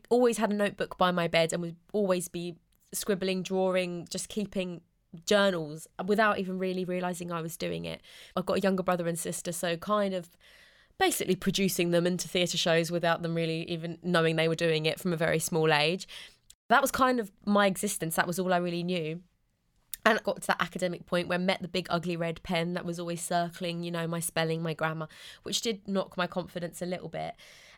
always 0.09 0.39
had 0.39 0.51
a 0.51 0.55
notebook 0.55 0.97
by 0.99 1.11
my 1.11 1.29
bed 1.29 1.53
and 1.53 1.63
would 1.63 1.77
always 1.93 2.29
be 2.29 2.57
scribbling, 2.93 3.43
drawing, 3.43 4.07
just 4.11 4.29
keeping 4.29 4.81
journals 5.27 5.87
without 6.07 6.39
even 6.39 6.59
really 6.59 6.85
realizing 6.85 7.31
I 7.31 7.41
was 7.41 7.57
doing 7.57 7.85
it. 7.85 8.01
I've 8.37 8.47
got 8.47 8.59
a 8.59 8.61
younger 8.61 8.83
brother 8.83 9.07
and 9.07 9.19
sister, 9.19 9.53
so 9.53 9.77
kind 9.77 10.15
of 10.15 10.31
basically 10.99 11.37
producing 11.37 11.91
them 11.91 12.07
into 12.07 12.29
theatre 12.29 12.57
shows 12.57 12.91
without 12.91 13.23
them 13.23 13.35
really 13.35 13.63
even 13.69 13.99
knowing 14.03 14.37
they 14.37 14.49
were 14.49 14.55
doing 14.55 14.87
it 14.87 15.01
from 15.01 15.13
a 15.13 15.17
very 15.17 15.39
small 15.39 15.73
age. 15.73 16.07
That 16.69 16.83
was 16.83 16.91
kind 16.91 17.21
of 17.21 17.31
my 17.45 17.67
existence. 17.67 18.17
That 18.17 18.27
was 18.27 18.39
all 18.39 18.53
I 18.53 18.59
really 18.59 18.83
knew. 18.83 19.21
And 20.07 20.19
I 20.19 20.23
got 20.23 20.43
to 20.43 20.47
that 20.49 20.61
academic 20.61 21.07
point 21.07 21.29
where 21.29 21.39
I 21.39 21.43
met 21.43 21.63
the 21.63 21.69
big 21.69 21.87
ugly 21.89 22.17
red 22.17 22.43
pen 22.43 22.75
that 22.75 22.85
was 22.85 23.01
always 23.01 23.23
circling, 23.23 23.83
you 23.83 23.91
know, 23.91 24.07
my 24.07 24.21
spelling, 24.21 24.63
my 24.63 24.75
grammar, 24.75 25.09
which 25.45 25.63
did 25.63 25.89
knock 25.89 26.17
my 26.17 26.27
confidence 26.27 26.83
a 26.83 26.87
little 26.87 27.09
bit. 27.09 27.35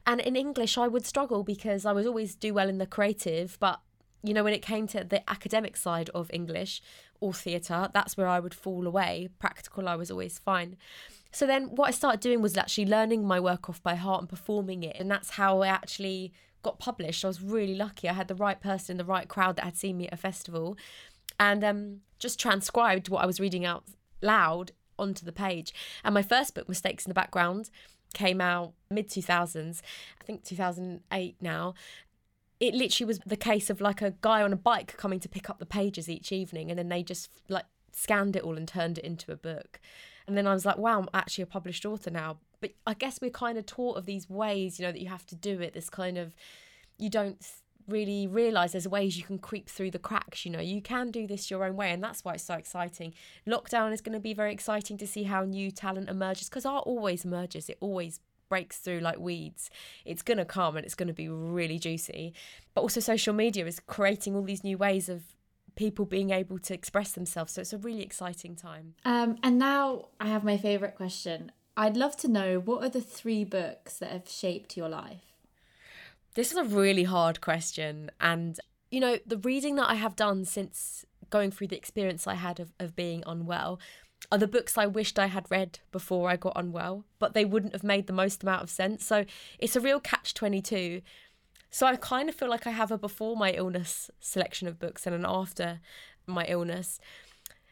And 0.07 0.21
in 0.21 0.37
English, 0.37 0.79
I 0.79 0.87
would 0.87 1.05
struggle 1.05 1.43
because 1.43 1.85
I 1.85 1.93
would 1.93 2.07
always 2.07 2.37
do 2.37 2.55
well 2.55 2.69
in 2.69 2.79
the 2.79 2.87
creative, 2.87 3.59
but 3.59 3.81
you 4.23 4.35
know, 4.35 4.45
when 4.45 4.55
it 4.55 4.63
came 4.63 4.87
to 4.89 5.05
the 5.05 5.29
academic 5.31 5.77
side 5.77 6.11
of 6.11 6.31
English 6.33 6.81
or 7.21 7.33
theatre, 7.33 7.89
that's 7.93 8.17
where 8.17 8.27
I 8.27 8.41
would 8.41 8.55
fall 8.55 8.87
away. 8.87 9.29
Practical, 9.39 9.89
I 9.89 9.97
was 9.97 10.11
always 10.11 10.39
fine. 10.39 10.77
So 11.31 11.47
then 11.47 11.75
what 11.75 11.89
I 11.89 11.91
started 11.91 12.21
doing 12.21 12.41
was 12.41 12.57
actually 12.57 12.87
learning 12.87 13.27
my 13.27 13.39
work 13.39 13.69
off 13.69 13.83
by 13.83 13.95
heart 13.95 14.23
and 14.23 14.29
performing 14.29 14.83
it. 14.83 14.97
And 14.99 15.11
that's 15.11 15.31
how 15.31 15.63
I 15.63 15.69
actually 15.69 16.33
got 16.63 16.79
published. 16.79 17.25
I 17.25 17.29
was 17.29 17.43
really 17.43 17.75
lucky. 17.75 18.09
I 18.09 18.15
had 18.15 18.29
the 18.29 18.35
right 18.35 18.61
person 18.61 18.95
in 18.95 18.99
the 18.99 19.05
right 19.05 19.29
crowd 19.29 19.57
that 19.57 19.65
had 19.65 19.77
seen 19.77 19.99
me 19.99 20.07
at 20.09 20.15
a 20.15 20.17
festival 20.17 20.77
and 21.39 21.63
um, 21.63 22.01
just 22.19 22.41
transcribed 22.41 23.09
what 23.09 23.23
I 23.23 23.27
was 23.27 23.39
reading 23.39 23.65
out 23.65 23.85
loud 24.23 24.73
onto 24.99 25.25
the 25.25 25.33
page. 25.33 25.73
And 26.03 26.15
my 26.15 26.23
first 26.23 26.55
book, 26.55 26.69
Mistakes 26.69 27.05
in 27.05 27.11
the 27.11 27.15
Background, 27.15 27.71
came 28.17 28.41
out 28.41 28.73
mid 28.91 29.09
2000s, 29.09 29.83
I 30.21 30.25
think 30.25 30.43
2008 30.43 31.37
now. 31.41 31.75
It 32.59 32.75
literally 32.75 33.07
was 33.07 33.21
the 33.27 33.37
case 33.37 33.69
of 33.69 33.83
like 33.83 34.01
a 34.01 34.15
guy 34.23 34.41
on 34.41 34.53
a 34.53 34.57
bike 34.57 34.97
coming 34.97 35.21
to 35.21 35.29
pick 35.29 35.51
up 35.51 35.59
the 35.59 35.67
pages 35.67 36.09
each 36.09 36.33
evening, 36.33 36.71
and 36.71 36.79
then 36.79 36.89
they 36.89 37.03
just 37.03 37.31
like 37.49 37.67
scanned 37.93 38.35
it 38.35 38.43
all 38.43 38.57
and 38.57 38.67
turned 38.67 38.99
it 38.99 39.05
into 39.05 39.31
a 39.31 39.37
book. 39.37 39.79
And 40.27 40.37
then 40.37 40.47
I 40.47 40.55
was 40.55 40.65
like, 40.65 40.79
wow, 40.79 40.99
I'm 40.99 41.09
actually 41.15 41.43
a 41.43 41.47
published 41.47 41.85
author 41.85 42.11
now. 42.11 42.39
But 42.61 42.73
I 42.87 42.95
guess 42.95 43.21
we're 43.21 43.31
kind 43.31 43.59
of 43.59 43.67
taught 43.67 43.99
of 43.99 44.07
these 44.07 44.29
ways, 44.29 44.79
you 44.79 44.87
know, 44.87 44.93
that 44.93 45.01
you 45.01 45.09
have 45.09 45.27
to 45.27 45.37
do 45.37 45.61
it, 45.61 45.75
this 45.75 45.91
kind 45.91 46.17
of, 46.19 46.35
you 46.99 47.11
don't 47.11 47.39
really 47.89 48.27
realize 48.27 48.73
there's 48.73 48.89
ways 48.89 49.17
you 49.17 49.25
can 49.25 49.39
creep 49.39 49.69
through 49.69 49.91
the 49.91 49.99
cracks 49.99 50.45
you 50.45 50.51
know? 50.51 50.61
You 50.61 50.81
can 50.81 51.11
do 51.11 51.27
this 51.27 51.51
your 51.51 51.65
own 51.65 51.77
way 51.77 51.91
and 51.91 52.03
that's 52.03 52.25
why 52.25 52.35
it's 52.35 52.45
so 52.45 52.55
exciting. 52.55 53.15
Lockdown 53.47 53.93
is 53.93 54.01
going 54.01 54.15
to 54.15 54.21
be 54.21 54.35
very 54.35 54.53
exciting 54.53 54.97
to 54.99 55.07
see 55.07 55.25
how 55.25 55.45
new 55.45 55.71
talent 55.71 56.09
emerges 56.09 56.49
because 56.49 56.67
art 56.67 56.85
always 56.87 57.25
emerges. 57.25 57.69
It 57.69 57.79
always 57.81 58.21
breaks 58.49 58.79
through 58.79 59.01
like 59.01 59.19
weeds. 59.19 59.71
It's 60.05 60.23
going 60.23 60.39
to 60.39 60.45
come 60.45 60.77
and 60.77 60.85
it's 60.85 60.95
going 60.95 61.09
to 61.09 61.15
be 61.15 61.29
really 61.29 61.79
juicy. 61.79 62.35
But 62.75 62.83
also 62.83 63.01
social 63.01 63.35
media 63.35 63.67
is 63.67 63.81
creating 63.81 64.37
all 64.37 64.43
these 64.43 64.65
new 64.65 64.79
ways 64.79 65.09
of 65.09 65.23
people 65.75 66.07
being 66.07 66.31
able 66.31 66.59
to 66.59 66.73
express 66.73 67.13
themselves 67.13 67.53
so 67.53 67.61
it's 67.61 67.73
a 67.73 67.79
really 67.79 68.03
exciting 68.03 68.57
time. 68.57 68.95
Um, 69.05 69.37
and 69.43 69.59
now 69.59 70.09
i 70.19 70.27
have 70.27 70.45
my 70.45 70.57
favorite 70.57 70.97
question. 70.97 71.53
I'd 71.77 71.97
love 71.97 72.17
to 72.19 72.29
know 72.29 72.59
what 72.59 72.83
are 72.83 72.89
the 72.89 73.03
three 73.03 73.45
books 73.45 73.99
that 73.99 74.11
have 74.11 74.29
shaped 74.29 74.77
your 74.77 74.89
life 74.89 75.36
this 76.37 76.53
is 76.53 76.59
a 76.59 76.65
really 76.65 77.05
hard 77.05 77.41
question. 77.41 78.11
And, 78.21 78.61
you 78.91 79.01
know, 79.01 79.19
the 79.27 79.39
reading 79.39 79.75
that 79.77 79.91
I 79.91 79.95
have 79.95 80.15
done 80.15 80.45
since 80.45 81.05
going 81.31 81.51
through 81.51 81.69
the 81.69 81.77
experience 81.77 82.27
I 82.27 82.35
had 82.35 82.61
of, 82.61 82.73
of 82.79 82.95
being 82.95 83.25
unwell 83.27 83.81
are 84.31 84.39
the 84.39 84.47
books 84.47 84.79
I 84.79 84.87
wished 84.87 85.19
I 85.19 85.27
had 85.27 85.51
read 85.51 85.81
before 85.93 86.29
I 86.29 86.37
got 86.37 86.53
unwell, 86.57 87.05
but 87.19 87.35
they 87.35 87.45
wouldn't 87.45 87.73
have 87.73 87.83
made 87.83 88.07
the 88.07 88.13
most 88.13 88.43
amount 88.43 88.63
of 88.63 88.71
sense. 88.71 89.05
So 89.05 89.25
it's 89.59 89.77
a 89.77 89.81
real 89.81 89.99
catch 89.99 90.35
22. 90.35 91.01
So 91.71 91.87
I 91.87 91.97
kind 91.97 92.29
of 92.29 92.35
feel 92.35 92.51
like 92.51 92.67
I 92.67 92.71
have 92.71 92.91
a 92.91 92.99
before 92.99 93.37
my 93.37 93.53
illness 93.53 94.11
selection 94.21 94.69
of 94.69 94.79
books 94.79 95.07
and 95.07 95.15
an 95.15 95.25
after 95.27 95.81
my 96.27 96.45
illness. 96.45 97.01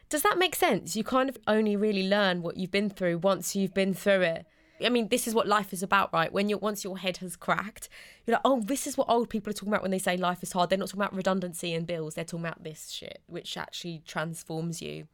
Does 0.08 0.22
that 0.22 0.38
make 0.38 0.54
sense? 0.54 0.96
You 0.96 1.04
kind 1.04 1.28
of 1.28 1.36
only 1.46 1.76
really 1.76 2.08
learn 2.08 2.40
what 2.40 2.56
you've 2.56 2.70
been 2.70 2.90
through 2.90 3.18
once 3.18 3.54
you've 3.54 3.74
been 3.74 3.94
through 3.94 4.22
it. 4.22 4.46
I 4.84 4.88
mean, 4.88 5.08
this 5.08 5.26
is 5.26 5.34
what 5.34 5.46
life 5.46 5.72
is 5.72 5.82
about, 5.82 6.12
right? 6.12 6.32
When 6.32 6.48
you 6.48 6.58
once 6.58 6.84
your 6.84 6.98
head 6.98 7.18
has 7.18 7.36
cracked, 7.36 7.88
you're 8.26 8.34
like, 8.34 8.42
oh, 8.44 8.60
this 8.60 8.86
is 8.86 8.96
what 8.96 9.08
old 9.08 9.28
people 9.30 9.50
are 9.50 9.54
talking 9.54 9.68
about 9.68 9.82
when 9.82 9.90
they 9.90 9.98
say 9.98 10.16
life 10.16 10.42
is 10.42 10.52
hard. 10.52 10.70
They're 10.70 10.78
not 10.78 10.88
talking 10.88 11.02
about 11.02 11.14
redundancy 11.14 11.74
and 11.74 11.86
bills. 11.86 12.14
They're 12.14 12.24
talking 12.24 12.46
about 12.46 12.64
this 12.64 12.90
shit, 12.90 13.20
which 13.26 13.56
actually 13.56 14.02
transforms 14.06 14.82
you. 14.82 15.06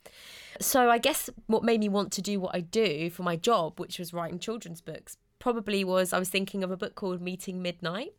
So 0.61 0.91
I 0.91 0.99
guess 0.99 1.31
what 1.47 1.65
made 1.65 1.81
me 1.81 1.89
want 1.89 2.13
to 2.13 2.23
do 2.23 2.41
what 2.41 2.55
I 2.55 2.61
do 2.61 3.11
for 3.11 3.23
my 3.23 3.37
job, 3.37 3.79
which 3.79 3.99
was 3.99 4.13
writing 4.13 4.39
children's 4.39 4.81
books, 4.81 5.17
probably 5.39 5.85
was 5.85 6.13
I 6.13 6.19
was 6.19 6.29
thinking 6.29 6.63
of 6.63 6.71
a 6.71 6.77
book 6.77 6.95
called 6.95 7.21
Meeting 7.21 7.63
Midnight. 7.63 8.13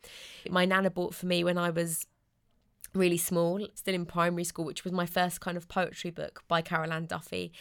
My 0.50 0.65
nana 0.65 0.89
bought 0.89 1.13
for 1.13 1.25
me 1.25 1.43
when 1.43 1.58
I 1.58 1.70
was 1.70 2.05
really 2.93 3.17
small, 3.17 3.65
still 3.74 3.96
in 3.96 4.05
primary 4.05 4.43
school, 4.43 4.65
which 4.65 4.84
was 4.84 4.91
my 4.91 5.05
first 5.05 5.39
kind 5.39 5.55
of 5.55 5.67
poetry 5.70 6.12
book 6.12 6.43
by 6.48 6.62
Carol 6.62 6.91
Ann 6.91 7.05
Duffy. 7.05 7.53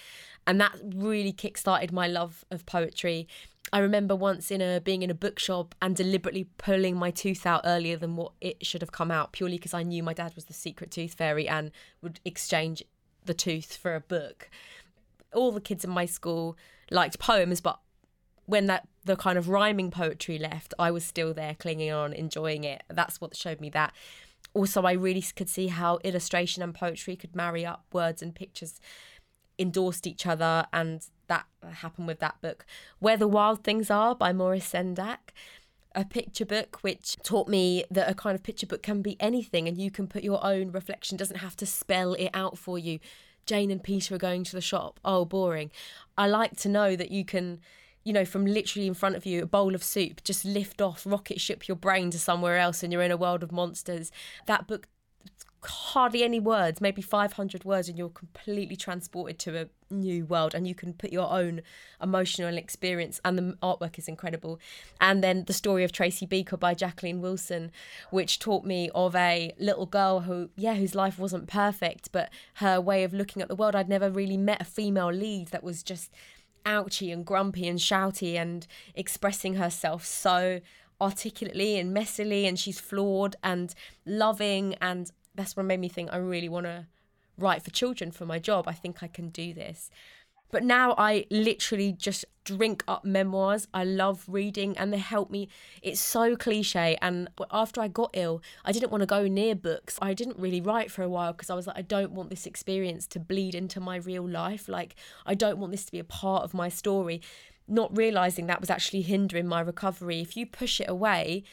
And 0.47 0.61
that 0.61 0.73
really 0.83 1.33
kick-started 1.33 1.93
my 1.93 2.09
love 2.09 2.45
of 2.51 2.67
poetry. 2.67 3.29
I 3.73 3.79
remember 3.79 4.17
once 4.17 4.50
in 4.50 4.61
a 4.61 4.81
being 4.81 5.03
in 5.03 5.11
a 5.11 5.15
bookshop 5.15 5.75
and 5.81 5.95
deliberately 5.95 6.49
pulling 6.59 6.97
my 6.97 7.11
tooth 7.11 7.47
out 7.47 7.62
earlier 7.65 7.97
than 7.97 8.17
what 8.17 8.33
it 8.41 8.67
should 8.67 8.81
have 8.81 8.93
come 8.93 9.11
out, 9.11 9.33
purely 9.33 9.57
because 9.57 9.75
I 9.75 9.83
knew 9.83 10.03
my 10.03 10.12
dad 10.12 10.35
was 10.35 10.47
the 10.47 10.53
secret 10.53 10.91
tooth 10.91 11.15
fairy 11.15 11.49
and 11.49 11.71
would 12.03 12.21
exchange 12.25 12.83
the 13.25 13.35
tooth 13.35 13.77
for 13.77 13.95
a 13.95 14.00
book. 14.00 14.50
All 15.33 15.53
the 15.53 15.61
kids 15.61 15.85
in 15.85 15.91
my 15.91 16.07
school 16.07 16.57
liked 16.91 17.19
poems, 17.21 17.61
but 17.61 17.79
when 18.47 18.67
that 18.67 18.89
the 19.05 19.17
kind 19.17 19.39
of 19.39 19.49
rhyming 19.49 19.91
poetry 19.91 20.39
left, 20.39 20.75
I 20.79 20.91
was 20.91 21.05
still 21.05 21.33
there 21.33 21.55
clinging 21.55 21.93
on, 21.93 22.12
enjoying 22.12 22.65
it. 22.65 22.83
That's 22.89 23.21
what 23.21 23.37
showed 23.37 23.61
me 23.61 23.71
that 23.71 23.93
also 24.55 24.83
I 24.83 24.93
really 24.93 25.23
could 25.23 25.49
see 25.49 25.69
how 25.69 25.99
illustration 26.03 26.62
and 26.62 26.75
poetry 26.75 27.17
could 27.17 27.37
marry 27.37 27.65
up 27.65 27.85
words 27.93 28.23
and 28.23 28.35
pictures 28.35 28.81
endorsed 29.61 30.07
each 30.07 30.26
other 30.26 30.67
and 30.73 31.07
that 31.29 31.47
happened 31.73 32.07
with 32.09 32.19
that 32.21 32.40
book. 32.40 32.67
Where 32.99 33.17
the 33.17 33.29
wild 33.29 33.62
things 33.62 33.90
are 33.90 34.14
by 34.14 34.33
maurice 34.33 34.73
sendak 34.73 35.33
a 35.95 36.05
picture 36.05 36.47
book 36.47 36.79
which 36.83 37.17
taught 37.25 37.49
me 37.49 37.85
that 37.90 38.09
a 38.09 38.14
kind 38.14 38.37
of 38.37 38.43
picture 38.43 38.67
book 38.67 38.83
can 38.83 39.02
be 39.02 39.17
anything 39.21 39.67
and 39.67 39.76
you 39.76 39.90
can 39.90 40.07
put 40.07 40.23
your 40.23 40.45
own 40.45 40.71
reflection 40.71 41.17
doesn't 41.17 41.38
have 41.38 41.57
to 41.57 41.67
spell 41.67 42.14
it 42.14 42.31
out 42.33 42.57
for 42.57 42.79
you. 42.79 42.99
Jane 43.47 43.71
and 43.71 43.83
peter 43.83 44.14
are 44.14 44.19
going 44.19 44.45
to 44.45 44.52
the 44.52 44.61
shop. 44.61 45.00
Oh 45.05 45.25
boring. 45.25 45.71
I 46.17 46.29
like 46.29 46.57
to 46.59 46.69
know 46.69 46.97
that 46.97 47.11
you 47.11 47.25
can 47.25 47.61
you 48.02 48.12
know, 48.12 48.25
from 48.25 48.47
literally 48.47 48.87
in 48.87 48.95
front 48.95 49.17
of 49.17 49.26
you, 49.26 49.43
a 49.43 49.47
bowl 49.47 49.75
of 49.75 49.85
soup, 49.85 50.25
just 50.25 50.45
lift 50.45 50.81
off, 50.81 51.05
rocket 51.05 51.40
ship 51.40 51.69
your 51.69 51.76
brain 51.76 52.11
to 52.11 52.19
somewhere 52.19 52.57
else, 52.57 52.83
and 52.83 52.93
you're 52.93 53.02
in 53.02 53.11
a 53.11 53.17
world 53.17 53.43
of 53.43 53.52
monsters. 53.52 54.11
That 54.47 54.67
book, 54.67 54.88
hardly 55.64 56.23
any 56.23 56.40
words, 56.40 56.81
maybe 56.81 57.02
500 57.02 57.64
words, 57.64 57.88
and 57.88 57.99
you're 57.99 58.09
completely 58.09 58.76
transported 58.76 59.38
to 59.40 59.62
a 59.62 59.69
new 59.93 60.25
world, 60.25 60.55
and 60.55 60.67
you 60.67 60.75
can 60.75 60.93
put 60.95 61.12
your 61.12 61.31
own 61.31 61.62
emotional 62.02 62.57
experience, 62.57 63.21
and 63.25 63.37
the 63.37 63.57
artwork 63.62 63.99
is 63.99 64.09
incredible. 64.09 64.59
And 65.00 65.23
then 65.23 65.45
the 65.45 65.52
story 65.52 65.85
of 65.85 65.93
Tracy 65.93 66.26
Beaker 66.26 66.57
by 66.57 66.75
Jacqueline 66.75 67.21
Wilson, 67.21 67.73
which 68.11 68.38
taught 68.38 68.64
me 68.64 68.90
of 68.95 69.14
a 69.14 69.52
little 69.59 69.87
girl 69.87 70.21
who, 70.21 70.50
yeah, 70.57 70.75
whose 70.75 70.95
life 70.95 71.19
wasn't 71.19 71.49
perfect, 71.49 72.11
but 72.12 72.31
her 72.55 72.81
way 72.81 73.05
of 73.05 73.12
looking 73.12 73.43
at 73.43 73.49
the 73.49 73.57
world. 73.57 73.75
I'd 73.75 73.88
never 73.88 74.11
really 74.11 74.37
met 74.37 74.62
a 74.62 74.64
female 74.64 75.12
lead 75.12 75.49
that 75.49 75.62
was 75.62 75.83
just 75.83 76.11
ouchy 76.64 77.11
and 77.11 77.25
grumpy 77.25 77.67
and 77.67 77.79
shouty 77.79 78.35
and 78.35 78.67
expressing 78.95 79.55
herself 79.55 80.05
so 80.05 80.61
articulately 81.00 81.79
and 81.79 81.97
messily 81.97 82.47
and 82.47 82.59
she's 82.59 82.79
flawed 82.79 83.35
and 83.43 83.75
loving 84.05 84.75
and 84.83 85.11
that's 85.35 85.57
what 85.57 85.67
made 85.67 85.81
me 85.81 85.89
think 85.89 86.13
I 86.13 86.17
really 86.17 86.49
want 86.49 86.67
to 86.67 86.87
write 87.39 87.63
for 87.63 87.71
children 87.71 88.11
for 88.11 88.27
my 88.27 88.39
job. 88.39 88.67
I 88.69 88.73
think 88.73 89.03
I 89.03 89.09
can 89.09 89.31
do 89.31 89.55
this. 89.55 89.91
But 90.53 90.65
now 90.65 90.95
I 90.99 91.27
literally 91.31 91.93
just 91.93 92.25
drink 92.45 92.83
up 92.89 93.05
memoirs. 93.05 93.69
I 93.73 93.85
love 93.85 94.25
reading 94.27 94.77
and 94.77 94.93
they 94.93 94.99
help 94.99 95.31
me. 95.31 95.49
It's 95.81 96.01
so 96.01 96.35
cliche. 96.35 96.99
And 97.01 97.29
after 97.53 97.81
I 97.81 97.87
got 97.87 98.11
ill, 98.15 98.43
I 98.65 98.73
didn't 98.73 98.91
want 98.91 99.03
to 99.03 99.07
go 99.07 99.29
near 99.29 99.55
books. 99.55 99.97
I 100.03 100.13
didn't 100.13 100.39
really 100.39 100.61
write 100.61 100.91
for 100.91 101.03
a 101.03 101.09
while 101.09 101.33
because 101.33 101.51
I 101.51 101.55
was 101.55 101.69
like, 101.69 101.79
I 101.79 101.83
don't 101.83 102.13
want 102.13 102.31
this 102.31 102.47
experience 102.47 103.07
to 103.09 103.21
bleed 103.21 103.55
into 103.55 103.79
my 103.79 103.97
real 103.97 104.29
life. 104.29 104.69
Like, 104.69 104.97
I 105.25 105.35
don't 105.35 105.59
want 105.59 105.71
this 105.71 105.85
to 105.85 105.93
be 105.93 106.01
a 106.01 106.05
part 106.05 106.43
of 106.43 106.53
my 106.53 106.69
story. 106.69 107.23
Not 107.69 107.97
realizing 107.97 108.47
that 108.47 108.61
was 108.61 108.71
actually 108.71 109.03
hindering 109.03 109.47
my 109.47 109.61
recovery. 109.61 110.21
If 110.21 110.37
you 110.37 110.47
push 110.47 110.81
it 110.81 110.91
away, 110.91 111.45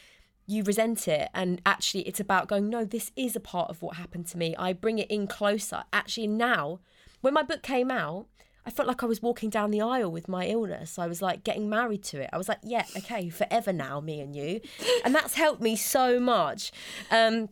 you 0.48 0.64
resent 0.64 1.06
it 1.06 1.28
and 1.34 1.60
actually 1.64 2.02
it's 2.02 2.18
about 2.18 2.48
going 2.48 2.68
no 2.68 2.84
this 2.84 3.12
is 3.14 3.36
a 3.36 3.40
part 3.40 3.70
of 3.70 3.82
what 3.82 3.96
happened 3.96 4.26
to 4.26 4.36
me 4.36 4.56
i 4.58 4.72
bring 4.72 4.98
it 4.98 5.08
in 5.10 5.26
closer 5.26 5.84
actually 5.92 6.26
now 6.26 6.80
when 7.20 7.34
my 7.34 7.42
book 7.42 7.62
came 7.62 7.90
out 7.90 8.26
I 8.66 8.70
felt 8.70 8.86
like 8.86 9.02
I 9.02 9.06
was 9.06 9.22
walking 9.22 9.48
down 9.48 9.70
the 9.70 9.80
aisle 9.80 10.12
with 10.12 10.28
my 10.28 10.44
illness. 10.44 10.98
I 10.98 11.06
was 11.06 11.22
like 11.22 11.42
getting 11.42 11.70
married 11.70 12.04
to 12.04 12.20
it. 12.20 12.28
I 12.34 12.36
was 12.36 12.50
like, 12.50 12.58
yeah, 12.62 12.84
okay, 12.98 13.30
forever 13.30 13.72
now, 13.72 13.98
me 13.98 14.20
and 14.20 14.36
you, 14.36 14.60
and 15.06 15.14
that's 15.14 15.32
helped 15.32 15.62
me 15.62 15.74
so 15.74 16.20
much. 16.20 16.70
Um, 17.10 17.48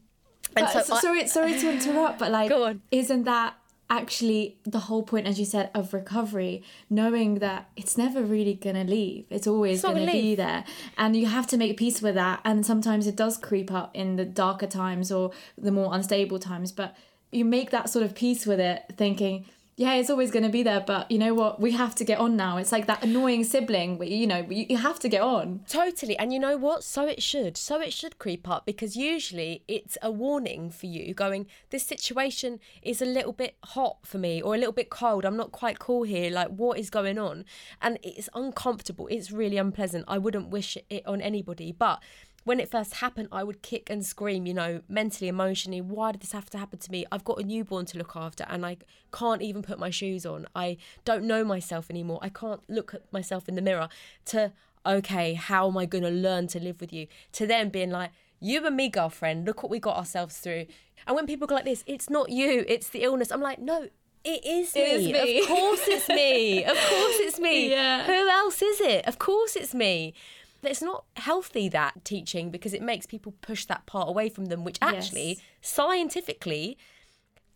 and 0.54 0.68
so, 0.68 0.82
sorry, 0.82 1.22
I, 1.22 1.24
sorry 1.24 1.58
to 1.58 1.72
interrupt, 1.72 2.18
but 2.18 2.30
like, 2.30 2.52
isn't 2.90 3.24
that 3.24 3.54
actually 3.88 4.58
the 4.64 4.80
whole 4.80 5.02
point 5.02 5.26
as 5.26 5.38
you 5.38 5.44
said 5.44 5.70
of 5.74 5.94
recovery 5.94 6.62
knowing 6.90 7.36
that 7.36 7.68
it's 7.76 7.96
never 7.96 8.22
really 8.22 8.54
gonna 8.54 8.84
leave. 8.84 9.26
It's 9.30 9.46
always 9.46 9.78
it's 9.78 9.84
gonna 9.84 10.10
be 10.10 10.34
there. 10.34 10.64
And 10.98 11.16
you 11.16 11.26
have 11.26 11.46
to 11.48 11.56
make 11.56 11.76
peace 11.76 12.02
with 12.02 12.14
that. 12.16 12.40
And 12.44 12.66
sometimes 12.66 13.06
it 13.06 13.16
does 13.16 13.36
creep 13.36 13.70
up 13.72 13.90
in 13.94 14.16
the 14.16 14.24
darker 14.24 14.66
times 14.66 15.12
or 15.12 15.30
the 15.56 15.70
more 15.70 15.94
unstable 15.94 16.38
times. 16.38 16.72
But 16.72 16.96
you 17.30 17.44
make 17.44 17.70
that 17.70 17.88
sort 17.90 18.04
of 18.04 18.14
peace 18.14 18.46
with 18.46 18.60
it 18.60 18.84
thinking 18.96 19.46
yeah, 19.78 19.92
it's 19.92 20.08
always 20.08 20.30
going 20.30 20.42
to 20.42 20.48
be 20.48 20.62
there, 20.62 20.80
but 20.80 21.10
you 21.10 21.18
know 21.18 21.34
what? 21.34 21.60
We 21.60 21.72
have 21.72 21.94
to 21.96 22.04
get 22.04 22.18
on 22.18 22.34
now. 22.34 22.56
It's 22.56 22.72
like 22.72 22.86
that 22.86 23.04
annoying 23.04 23.44
sibling, 23.44 24.02
you 24.02 24.26
know, 24.26 24.46
you 24.48 24.78
have 24.78 24.98
to 25.00 25.08
get 25.08 25.20
on. 25.20 25.60
Totally. 25.68 26.18
And 26.18 26.32
you 26.32 26.38
know 26.38 26.56
what? 26.56 26.82
So 26.82 27.06
it 27.06 27.22
should. 27.22 27.58
So 27.58 27.78
it 27.82 27.92
should 27.92 28.18
creep 28.18 28.48
up 28.48 28.64
because 28.64 28.96
usually 28.96 29.64
it's 29.68 29.98
a 30.00 30.10
warning 30.10 30.70
for 30.70 30.86
you 30.86 31.12
going, 31.12 31.46
this 31.68 31.84
situation 31.84 32.58
is 32.80 33.02
a 33.02 33.04
little 33.04 33.34
bit 33.34 33.56
hot 33.64 33.98
for 34.04 34.16
me 34.16 34.40
or 34.40 34.54
a 34.54 34.58
little 34.58 34.72
bit 34.72 34.88
cold. 34.88 35.26
I'm 35.26 35.36
not 35.36 35.52
quite 35.52 35.78
cool 35.78 36.04
here. 36.04 36.30
Like, 36.30 36.48
what 36.48 36.78
is 36.78 36.88
going 36.88 37.18
on? 37.18 37.44
And 37.82 37.98
it's 38.02 38.30
uncomfortable. 38.34 39.08
It's 39.08 39.30
really 39.30 39.58
unpleasant. 39.58 40.06
I 40.08 40.16
wouldn't 40.16 40.48
wish 40.48 40.78
it 40.88 41.06
on 41.06 41.20
anybody. 41.20 41.70
But 41.70 42.02
when 42.46 42.60
it 42.60 42.70
first 42.70 42.94
happened, 42.94 43.26
I 43.32 43.42
would 43.42 43.60
kick 43.60 43.90
and 43.90 44.06
scream, 44.06 44.46
you 44.46 44.54
know, 44.54 44.80
mentally, 44.88 45.26
emotionally. 45.26 45.80
Why 45.80 46.12
did 46.12 46.20
this 46.20 46.30
have 46.30 46.48
to 46.50 46.58
happen 46.58 46.78
to 46.78 46.92
me? 46.92 47.04
I've 47.10 47.24
got 47.24 47.40
a 47.40 47.42
newborn 47.42 47.86
to 47.86 47.98
look 47.98 48.14
after 48.14 48.46
and 48.48 48.64
I 48.64 48.76
can't 49.12 49.42
even 49.42 49.62
put 49.62 49.80
my 49.80 49.90
shoes 49.90 50.24
on. 50.24 50.46
I 50.54 50.76
don't 51.04 51.24
know 51.24 51.42
myself 51.42 51.90
anymore. 51.90 52.20
I 52.22 52.28
can't 52.28 52.60
look 52.68 52.94
at 52.94 53.12
myself 53.12 53.48
in 53.48 53.56
the 53.56 53.62
mirror 53.62 53.88
to, 54.26 54.52
okay, 54.86 55.34
how 55.34 55.66
am 55.66 55.76
I 55.76 55.86
going 55.86 56.04
to 56.04 56.10
learn 56.10 56.46
to 56.48 56.60
live 56.60 56.80
with 56.80 56.92
you? 56.92 57.08
To 57.32 57.48
then 57.48 57.68
being 57.68 57.90
like, 57.90 58.12
you 58.38 58.64
and 58.64 58.76
me, 58.76 58.90
girlfriend, 58.90 59.44
look 59.44 59.64
what 59.64 59.70
we 59.70 59.80
got 59.80 59.96
ourselves 59.96 60.36
through. 60.38 60.66
And 61.08 61.16
when 61.16 61.26
people 61.26 61.48
go 61.48 61.56
like 61.56 61.64
this, 61.64 61.82
it's 61.84 62.08
not 62.08 62.30
you, 62.30 62.64
it's 62.68 62.90
the 62.90 63.02
illness. 63.02 63.32
I'm 63.32 63.42
like, 63.42 63.58
no, 63.58 63.88
it 64.22 64.46
is 64.46 64.72
me. 64.72 64.80
It 64.82 65.00
is 65.00 65.06
me. 65.08 65.40
Of 65.40 65.48
course 65.48 65.88
it's 65.88 66.08
me. 66.08 66.62
of 66.62 66.76
course 66.76 67.16
it's 67.18 67.40
me. 67.40 67.70
Yeah. 67.70 68.06
Who 68.06 68.28
else 68.28 68.62
is 68.62 68.80
it? 68.80 69.04
Of 69.04 69.18
course 69.18 69.56
it's 69.56 69.74
me 69.74 70.14
it's 70.62 70.82
not 70.82 71.04
healthy 71.16 71.68
that 71.68 72.04
teaching 72.04 72.50
because 72.50 72.74
it 72.74 72.82
makes 72.82 73.06
people 73.06 73.34
push 73.40 73.64
that 73.66 73.86
part 73.86 74.08
away 74.08 74.28
from 74.28 74.46
them, 74.46 74.64
which 74.64 74.78
actually 74.80 75.28
yes. 75.28 75.40
scientifically 75.60 76.76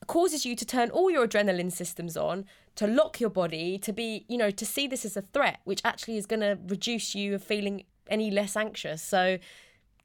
causes 0.06 0.44
you 0.44 0.56
to 0.56 0.64
turn 0.64 0.90
all 0.90 1.10
your 1.10 1.26
adrenaline 1.26 1.72
systems 1.72 2.16
on, 2.16 2.44
to 2.76 2.86
lock 2.86 3.20
your 3.20 3.30
body, 3.30 3.78
to 3.78 3.92
be, 3.92 4.24
you 4.28 4.38
know, 4.38 4.50
to 4.50 4.66
see 4.66 4.86
this 4.86 5.04
as 5.04 5.16
a 5.16 5.22
threat, 5.22 5.60
which 5.64 5.80
actually 5.84 6.16
is 6.16 6.26
going 6.26 6.40
to 6.40 6.58
reduce 6.66 7.14
you 7.14 7.34
of 7.34 7.42
feeling 7.42 7.84
any 8.08 8.30
less 8.30 8.56
anxious. 8.56 9.02
So 9.02 9.38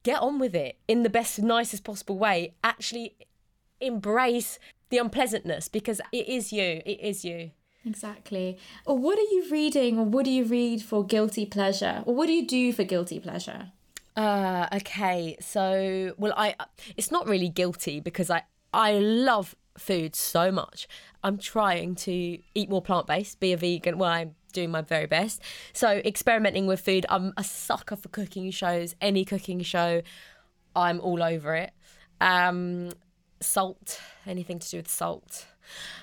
get 0.03 0.21
on 0.21 0.39
with 0.39 0.55
it 0.55 0.77
in 0.87 1.03
the 1.03 1.09
best, 1.09 1.39
nicest 1.39 1.83
possible 1.83 2.17
way. 2.17 2.53
Actually 2.63 3.15
embrace 3.81 4.59
the 4.89 4.97
unpleasantness 4.97 5.67
because 5.67 5.99
it 6.11 6.27
is 6.27 6.53
you. 6.53 6.81
It 6.85 6.99
is 7.01 7.25
you. 7.25 7.51
Exactly. 7.85 8.57
Or 8.85 8.97
what 8.97 9.17
are 9.19 9.21
you 9.21 9.47
reading 9.51 9.99
or 9.99 10.05
what 10.05 10.25
do 10.25 10.31
you 10.31 10.43
read 10.43 10.81
for 10.81 11.05
guilty 11.05 11.45
pleasure? 11.45 12.03
Or 12.05 12.15
what 12.15 12.27
do 12.27 12.33
you 12.33 12.47
do 12.47 12.73
for 12.73 12.83
guilty 12.83 13.19
pleasure? 13.19 13.71
Uh 14.15 14.67
okay. 14.73 15.37
So, 15.39 16.13
well 16.17 16.33
I 16.35 16.55
it's 16.97 17.11
not 17.11 17.27
really 17.27 17.49
guilty 17.49 17.99
because 17.99 18.29
I 18.29 18.43
I 18.73 18.93
love 18.93 19.55
food 19.77 20.15
so 20.15 20.51
much. 20.51 20.87
I'm 21.23 21.37
trying 21.37 21.95
to 21.95 22.39
eat 22.55 22.69
more 22.69 22.81
plant-based, 22.81 23.39
be 23.39 23.51
a 23.53 23.57
vegan. 23.57 23.97
Well, 23.97 24.09
I'm 24.09 24.35
doing 24.53 24.71
my 24.71 24.81
very 24.81 25.05
best. 25.05 25.41
So, 25.73 25.89
experimenting 26.05 26.65
with 26.65 26.79
food. 26.79 27.05
I'm 27.09 27.33
a 27.35 27.43
sucker 27.43 27.95
for 27.95 28.09
cooking 28.09 28.51
shows. 28.51 28.95
Any 29.01 29.25
cooking 29.25 29.61
show, 29.61 30.01
I'm 30.75 30.99
all 31.01 31.21
over 31.21 31.55
it. 31.55 31.71
Um 32.21 32.89
salt, 33.41 33.99
anything 34.25 34.59
to 34.59 34.69
do 34.69 34.77
with 34.77 34.87
salt. 34.87 35.45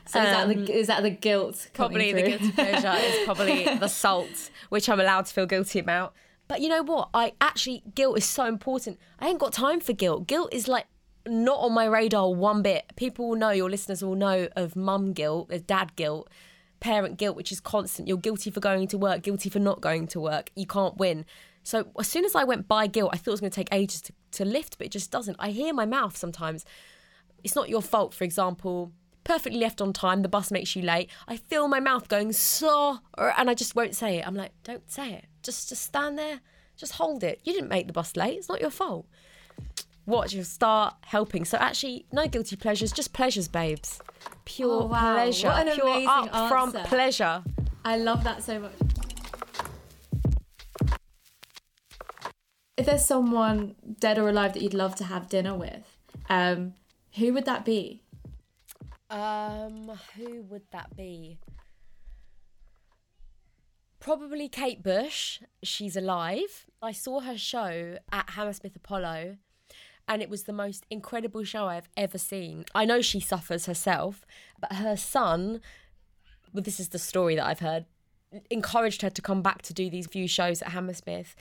So 0.07 0.21
um, 0.21 0.27
is, 0.27 0.33
that 0.33 0.49
the, 0.49 0.73
is 0.73 0.87
that 0.89 1.03
the 1.03 1.11
guilt? 1.11 1.69
Probably 1.75 2.13
the 2.13 2.23
guilty 2.23 2.53
pleasure 2.53 2.95
is 2.97 3.19
probably 3.25 3.65
the 3.65 3.89
salt, 3.89 4.51
which 4.69 4.89
I'm 4.89 5.01
allowed 5.01 5.27
to 5.27 5.33
feel 5.33 5.47
guilty 5.47 5.79
about. 5.79 6.15
But 6.49 6.61
you 6.61 6.69
know 6.69 6.83
what? 6.83 7.09
I 7.15 7.33
actually 7.41 7.83
guilt 7.95 8.19
is 8.19 8.25
so 8.25 8.45
important. 8.47 8.99
I 9.19 9.29
ain't 9.29 9.39
got 9.39 9.53
time 9.53 9.81
for 9.81 9.93
guilt. 9.93 10.27
Guilt 10.27 10.53
is 10.53 10.69
like 10.69 10.87
not 11.27 11.61
on 11.61 11.73
my 11.73 11.87
radar 11.87 12.33
one 12.33 12.63
bit. 12.63 12.93
People 12.97 13.31
will 13.31 13.37
know, 13.37 13.51
your 13.51 13.71
listeners 13.71 14.03
will 14.03 14.17
know 14.17 14.49
of 14.57 14.77
mum 14.77 15.13
guilt, 15.13 15.51
of 15.53 15.67
dad 15.67 15.95
guilt, 15.97 16.29
parent 16.81 17.17
guilt, 17.17 17.37
which 17.37 17.53
is 17.53 17.61
constant. 17.61 18.09
You're 18.09 18.19
guilty 18.19 18.51
for 18.51 18.61
going 18.61 18.89
to 18.89 18.99
work, 18.99 19.23
guilty 19.23 19.49
for 19.49 19.61
not 19.61 19.81
going 19.81 20.09
to 20.09 20.21
work. 20.21 20.51
You 20.57 20.67
can't 20.67 20.97
win. 20.97 21.25
So 21.63 21.87
as 21.99 22.09
soon 22.09 22.25
as 22.25 22.35
I 22.35 22.43
went 22.43 22.67
by 22.67 22.89
guilt, 22.89 23.11
I 23.13 23.17
thought 23.17 23.31
it 23.31 23.35
was 23.35 23.41
going 23.41 23.53
to 23.53 23.57
take 23.57 23.73
ages 23.73 24.01
to, 24.03 24.13
to 24.33 24.45
lift, 24.45 24.79
but 24.79 24.89
it 24.89 24.91
just 24.91 25.13
doesn't. 25.13 25.37
I 25.39 25.51
hear 25.51 25.73
my 25.73 25.87
mouth 25.87 26.17
sometimes. 26.17 26.65
It's 27.45 27.55
not 27.55 27.69
your 27.69 27.83
fault, 27.83 28.13
for 28.15 28.25
example 28.25 28.93
perfectly 29.25 29.59
left 29.59 29.81
on 29.81 29.93
time. 29.93 30.23
The 30.23 30.29
bus 30.29 30.51
makes 30.51 30.75
you 30.77 30.83
late. 30.83 31.11
I 31.29 31.37
feel 31.37 31.69
my 31.69 31.81
mouth 31.81 32.09
going 32.09 32.33
so, 32.33 32.99
and 33.17 33.49
I 33.51 33.55
just 33.55 33.75
won't 33.75 33.95
say 33.95 34.19
it. 34.19 34.27
I'm 34.27 34.35
like, 34.35 34.53
don't 34.65 34.91
say 34.91 35.13
it. 35.13 35.27
Just, 35.43 35.69
just 35.69 35.83
stand 35.83 36.19
there. 36.19 36.41
Just 36.77 36.95
hold 36.95 37.23
it. 37.23 37.41
You 37.45 37.53
didn't 37.53 37.69
make 37.69 37.87
the 37.87 37.93
bus 37.93 38.17
late. 38.17 38.39
It's 38.39 38.49
not 38.49 38.61
your 38.61 38.71
fault. 38.71 39.07
Watch 40.05 40.33
you'll 40.33 40.45
start 40.45 40.95
helping. 41.03 41.45
So 41.45 41.59
actually, 41.59 42.07
no 42.13 42.27
guilty 42.27 42.57
pleasures, 42.57 42.91
just 42.91 43.13
pleasures, 43.13 43.47
babes. 43.47 44.01
Pure 44.45 44.83
oh, 44.83 44.87
wow. 44.87 45.15
pleasure. 45.15 45.49
What 45.49 45.67
an 45.69 45.75
Pure 45.75 45.87
amazing 45.87 46.09
upfront 46.09 46.75
answer. 46.75 46.83
pleasure. 46.87 47.45
I 47.85 47.97
love 47.97 48.25
that 48.25 48.43
so 48.43 48.59
much. 48.59 48.73
If 52.77 52.87
there's 52.87 53.05
someone 53.05 53.77
dead 54.01 54.19
or 54.19 54.29
alive 54.29 54.55
that 54.55 54.63
you'd 54.63 54.75
love 54.75 54.97
to 54.97 55.05
have 55.05 55.29
dinner 55.29 55.55
with, 55.55 55.97
um, 56.29 56.75
who 57.17 57.33
would 57.35 57.45
that 57.45 57.65
be? 57.65 58.02
Um, 59.13 59.93
who 60.17 60.43
would 60.45 60.63
that 60.73 60.97
be? 60.97 61.39
Probably 64.01 64.49
Kate 64.49 64.83
Bush. 64.83 65.41
She's 65.63 65.97
alive. 65.97 66.67
I 66.81 66.93
saw 66.93 67.21
her 67.21 67.37
show 67.37 67.99
at 68.11 68.31
Hammersmith 68.31 68.75
Apollo 68.75 69.37
and 70.09 70.23
it 70.23 70.31
was 70.31 70.45
the 70.45 70.53
most 70.53 70.87
incredible 70.91 71.45
show 71.45 71.67
I've 71.67 71.89
ever 71.97 72.19
seen. 72.19 72.65
I 72.75 72.87
know 72.87 73.03
she 73.03 73.21
suffers 73.21 73.67
herself, 73.67 74.25
but 74.59 74.73
her 74.73 74.97
son, 74.97 75.61
well, 76.53 76.63
this 76.63 76.81
is 76.81 76.89
the 76.89 76.99
story 76.99 77.37
that 77.37 77.47
I've 77.47 77.61
heard, 77.61 77.85
encouraged 78.51 79.03
her 79.03 79.11
to 79.11 79.23
come 79.23 79.43
back 79.43 79.63
to 79.63 79.75
do 79.75 79.91
these 79.91 80.07
few 80.07 80.27
shows 80.27 80.63
at 80.63 80.69
Hammersmith. 80.69 81.37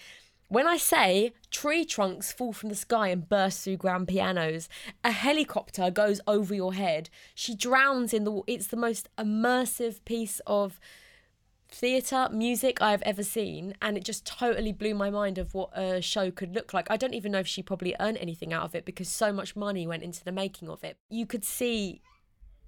When 0.52 0.68
I 0.68 0.76
say 0.76 1.32
tree 1.50 1.86
trunks 1.86 2.34
fall 2.34 2.52
from 2.52 2.68
the 2.68 2.76
sky 2.76 3.08
and 3.08 3.30
burst 3.30 3.64
through 3.64 3.78
grand 3.78 4.10
pianos, 4.10 4.68
a 5.02 5.12
helicopter 5.12 5.90
goes 5.90 6.20
over 6.28 6.54
your 6.54 6.74
head, 6.74 7.10
she 7.34 7.56
drowns 7.56 8.14
in 8.14 8.26
the. 8.26 8.42
It's 8.48 8.68
the 8.68 8.76
most 8.76 9.08
immersive 9.18 10.04
piece 10.04 10.42
of 10.46 10.78
theatre 11.70 12.28
music 12.34 12.82
I've 12.82 13.02
ever 13.04 13.24
seen, 13.24 13.76
and 13.82 13.96
it 13.96 14.04
just 14.04 14.26
totally 14.26 14.74
blew 14.74 14.94
my 14.94 15.10
mind 15.10 15.38
of 15.38 15.54
what 15.54 15.70
a 15.74 16.02
show 16.02 16.32
could 16.32 16.54
look 16.54 16.74
like. 16.74 16.92
I 16.92 16.98
don't 16.98 17.14
even 17.14 17.32
know 17.32 17.40
if 17.40 17.48
she 17.48 17.64
probably 17.64 17.96
earned 18.02 18.18
anything 18.18 18.52
out 18.52 18.66
of 18.66 18.76
it 18.76 18.84
because 18.84 19.08
so 19.08 19.32
much 19.32 19.56
money 19.56 19.88
went 19.88 20.04
into 20.04 20.22
the 20.22 20.34
making 20.34 20.68
of 20.68 20.84
it. 20.84 20.98
You 21.10 21.26
could 21.26 21.46
see 21.46 22.02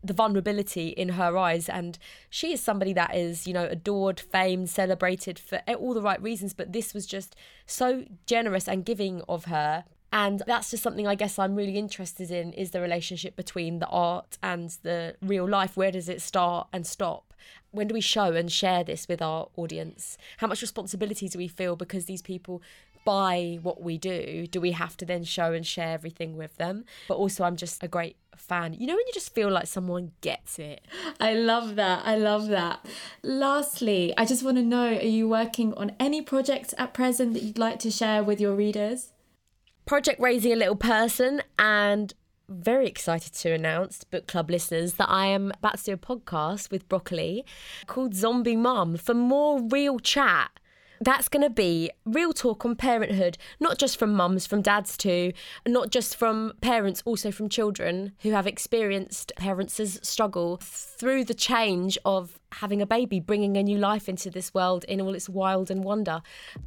the 0.03 0.13
vulnerability 0.13 0.89
in 0.89 1.09
her 1.09 1.37
eyes. 1.37 1.69
And 1.69 1.97
she 2.29 2.53
is 2.53 2.61
somebody 2.61 2.93
that 2.93 3.15
is 3.15 3.47
you 3.47 3.53
know 3.53 3.65
adored 3.65 4.19
famed 4.19 4.69
celebrated 4.69 5.39
for 5.39 5.61
all 5.77 5.93
the 5.93 6.01
right 6.01 6.21
reasons. 6.21 6.53
But 6.53 6.73
this 6.73 6.93
was 6.93 7.05
just 7.05 7.35
so 7.65 8.05
generous 8.25 8.67
and 8.67 8.85
giving 8.85 9.21
of 9.27 9.45
her. 9.45 9.85
And 10.11 10.43
that's 10.45 10.69
just 10.69 10.83
something 10.83 11.07
i 11.07 11.15
guess 11.15 11.39
i'm 11.39 11.55
really 11.55 11.75
interested 11.75 12.29
in 12.29 12.53
is 12.53 12.69
the 12.69 12.79
relationship 12.79 13.35
between 13.35 13.79
the 13.79 13.87
art 13.87 14.37
and 14.43 14.77
the 14.83 15.15
real 15.21 15.47
life. 15.49 15.75
Where 15.75 15.91
does 15.91 16.07
it 16.07 16.21
start 16.21 16.67
and 16.71 16.85
stop? 16.85 17.33
When 17.71 17.87
do 17.87 17.95
we 17.95 18.01
show 18.01 18.33
and 18.33 18.51
share 18.51 18.83
this 18.83 19.07
with 19.07 19.21
our 19.21 19.49
audience? 19.55 20.17
How 20.37 20.45
much 20.47 20.61
responsibility 20.61 21.27
do 21.27 21.39
we 21.39 21.47
feel 21.47 21.75
because 21.75 22.05
these 22.05 22.21
people 22.21 22.61
buy 23.05 23.59
what 23.61 23.81
we 23.81 23.97
do, 23.97 24.47
do 24.47 24.59
we 24.61 24.71
have 24.71 24.97
to 24.97 25.05
then 25.05 25.23
show 25.23 25.53
and 25.53 25.65
share 25.65 25.93
everything 25.93 26.37
with 26.37 26.57
them? 26.57 26.85
But 27.07 27.15
also, 27.15 27.43
I'm 27.43 27.55
just 27.55 27.83
a 27.83 27.87
great 27.87 28.17
fan. 28.35 28.73
You 28.73 28.87
know, 28.87 28.93
when 28.95 29.05
you 29.07 29.13
just 29.13 29.33
feel 29.33 29.49
like 29.49 29.67
someone 29.67 30.11
gets 30.21 30.59
it. 30.59 30.81
I 31.19 31.33
love 31.33 31.75
that. 31.75 32.05
I 32.05 32.15
love 32.15 32.47
that. 32.47 32.85
Lastly, 33.21 34.13
I 34.17 34.25
just 34.25 34.43
want 34.43 34.57
to 34.57 34.63
know 34.63 34.87
are 34.87 35.01
you 35.01 35.27
working 35.27 35.73
on 35.75 35.93
any 35.99 36.21
projects 36.21 36.73
at 36.77 36.93
present 36.93 37.33
that 37.33 37.43
you'd 37.43 37.57
like 37.57 37.79
to 37.79 37.91
share 37.91 38.23
with 38.23 38.39
your 38.39 38.55
readers? 38.55 39.13
Project 39.85 40.19
Raising 40.19 40.53
a 40.53 40.55
Little 40.55 40.75
Person 40.75 41.41
and 41.59 42.13
very 42.49 42.87
excited 42.87 43.33
to 43.33 43.51
announce 43.51 44.03
book 44.03 44.27
club 44.27 44.49
listeners 44.49 44.93
that 44.93 45.09
I 45.09 45.27
am 45.27 45.51
about 45.57 45.79
to 45.79 45.83
do 45.83 45.93
a 45.93 45.97
podcast 45.97 46.71
with 46.71 46.87
Broccoli 46.87 47.45
called 47.87 48.13
Zombie 48.13 48.55
Mum 48.55 48.97
for 48.97 49.13
more 49.13 49.61
real 49.61 49.99
chat 49.99 50.51
that's 51.05 51.27
going 51.27 51.43
to 51.43 51.49
be 51.49 51.91
real 52.05 52.33
talk 52.33 52.65
on 52.65 52.75
parenthood, 52.75 53.37
not 53.59 53.77
just 53.77 53.97
from 53.97 54.13
mums, 54.13 54.45
from 54.45 54.61
dads 54.61 54.95
too, 54.97 55.33
not 55.67 55.89
just 55.89 56.15
from 56.15 56.53
parents, 56.61 57.01
also 57.05 57.31
from 57.31 57.49
children 57.49 58.13
who 58.19 58.31
have 58.31 58.47
experienced 58.47 59.31
parents' 59.35 59.99
struggle 60.07 60.59
through 60.61 61.23
the 61.23 61.33
change 61.33 61.97
of 62.05 62.39
having 62.53 62.81
a 62.81 62.85
baby, 62.85 63.19
bringing 63.19 63.57
a 63.57 63.63
new 63.63 63.77
life 63.77 64.07
into 64.07 64.29
this 64.29 64.53
world 64.53 64.83
in 64.85 65.01
all 65.01 65.15
its 65.15 65.29
wild 65.29 65.71
and 65.71 65.83
wonder, 65.83 66.21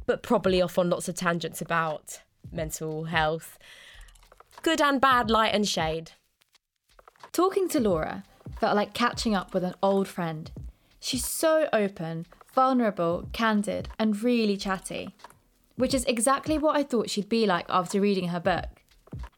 but 0.05 0.23
probably 0.23 0.61
off 0.61 0.77
on 0.77 0.89
lots 0.89 1.07
of 1.07 1.15
tangents 1.15 1.61
about 1.61 2.21
mental 2.51 3.05
health, 3.05 3.57
good 4.61 4.81
and 4.81 4.99
bad, 4.99 5.29
light 5.29 5.53
and 5.53 5.67
shade. 5.67 6.11
Talking 7.31 7.69
to 7.69 7.79
Laura, 7.79 8.23
felt 8.59 8.75
like 8.75 8.93
catching 8.93 9.35
up 9.35 9.53
with 9.53 9.63
an 9.63 9.75
old 9.81 10.07
friend. 10.07 10.51
She's 10.99 11.25
so 11.25 11.69
open, 11.71 12.25
vulnerable, 12.57 13.29
candid, 13.33 13.87
and 13.99 14.23
really 14.23 14.57
chatty, 14.57 15.13
which 15.75 15.93
is 15.93 16.03
exactly 16.05 16.57
what 16.57 16.75
I 16.75 16.81
thought 16.81 17.07
she'd 17.07 17.29
be 17.29 17.45
like 17.45 17.67
after 17.69 18.01
reading 18.01 18.29
her 18.29 18.39
book. 18.39 18.81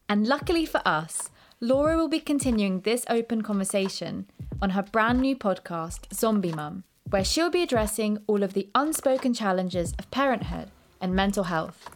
And 0.08 0.26
luckily 0.26 0.66
for 0.66 0.82
us, 0.86 1.30
Laura 1.60 1.98
will 1.98 2.08
be 2.08 2.22
continuing 2.22 2.80
this 2.80 3.04
open 3.10 3.42
conversation 3.42 4.26
on 4.62 4.70
her 4.70 4.84
brand 4.84 5.20
new 5.20 5.36
podcast, 5.36 6.14
Zombie 6.14 6.54
Mum, 6.54 6.86
where 7.10 7.26
she'll 7.26 7.50
be 7.50 7.62
addressing 7.62 8.20
all 8.26 8.42
of 8.42 8.54
the 8.54 8.70
unspoken 8.74 9.34
challenges 9.34 9.94
of 10.00 10.10
parenthood 10.12 10.72
and 11.02 11.14
mental 11.14 11.44
health. 11.44 11.90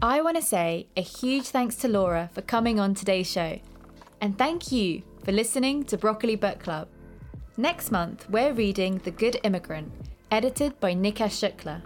I 0.00 0.20
want 0.20 0.36
to 0.36 0.42
say 0.42 0.86
a 0.96 1.00
huge 1.00 1.48
thanks 1.48 1.74
to 1.76 1.88
Laura 1.88 2.30
for 2.32 2.42
coming 2.42 2.78
on 2.78 2.94
today's 2.94 3.28
show, 3.28 3.58
and 4.20 4.38
thank 4.38 4.70
you 4.70 5.02
for 5.24 5.32
listening 5.32 5.82
to 5.86 5.98
Broccoli 5.98 6.36
Book 6.36 6.60
Club. 6.60 6.86
Next 7.58 7.90
month, 7.90 8.28
we're 8.28 8.52
reading 8.52 8.98
The 8.98 9.10
Good 9.10 9.40
Immigrant, 9.42 9.90
edited 10.30 10.78
by 10.78 10.94
Nikesh 10.94 11.40
Shukla. 11.40 11.80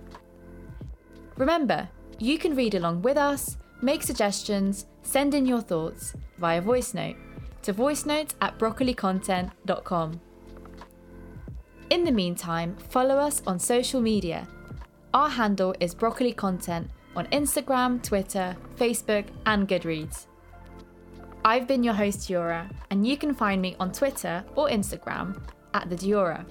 Remember, 1.37 1.88
you 2.18 2.38
can 2.38 2.56
read 2.56 2.74
along 2.74 3.02
with 3.02 3.16
us, 3.16 3.56
make 3.80 4.02
suggestions, 4.02 4.87
send 5.02 5.33
in 5.33 5.46
your 5.46 5.61
thoughts 5.61 6.14
via 6.38 6.61
voice 6.61 6.92
note 6.92 7.14
to 7.62 7.72
voicenotes 7.72 8.35
at 8.40 8.59
broccolicontent.com. 8.59 10.20
In 11.90 12.02
the 12.02 12.11
meantime, 12.11 12.76
follow 12.88 13.16
us 13.16 13.40
on 13.46 13.61
social 13.61 14.00
media. 14.00 14.48
Our 15.14 15.28
handle 15.28 15.76
is 15.78 15.94
Broccoli 15.94 16.33
Content 16.33 16.90
on 17.14 17.28
Instagram, 17.28 18.02
Twitter, 18.02 18.56
Facebook, 18.74 19.26
and 19.46 19.68
Goodreads. 19.68 20.26
I've 21.44 21.68
been 21.68 21.85
your 21.85 21.94
host, 21.94 22.28
Yura, 22.28 22.68
and 22.90 23.06
you 23.06 23.16
can 23.16 23.35
find 23.35 23.62
me 23.62 23.76
on 23.78 23.92
Twitter 23.92 24.44
or 24.56 24.68
Instagram 24.68 25.40
at 25.74 25.88
the 25.88 25.96
Diora. 25.96 26.44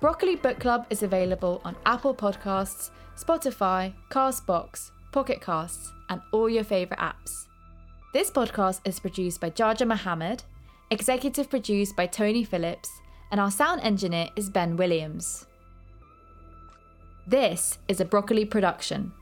Broccoli 0.00 0.36
Book 0.36 0.58
Club 0.60 0.86
is 0.90 1.02
available 1.02 1.60
on 1.64 1.76
Apple 1.86 2.14
Podcasts, 2.14 2.90
Spotify, 3.16 3.94
Castbox, 4.10 4.90
Pocket 5.12 5.40
Casts, 5.40 5.92
and 6.08 6.20
all 6.32 6.48
your 6.50 6.64
favourite 6.64 7.00
apps. 7.00 7.46
This 8.12 8.30
podcast 8.30 8.80
is 8.84 9.00
produced 9.00 9.40
by 9.40 9.50
Jaja 9.50 9.86
Mohammed, 9.86 10.42
executive 10.90 11.48
produced 11.48 11.96
by 11.96 12.06
Tony 12.06 12.44
Phillips, 12.44 12.90
and 13.30 13.40
our 13.40 13.50
sound 13.50 13.80
engineer 13.80 14.28
is 14.36 14.50
Ben 14.50 14.76
Williams. 14.76 15.46
This 17.26 17.78
is 17.88 18.00
a 18.00 18.04
Broccoli 18.04 18.44
production. 18.44 19.12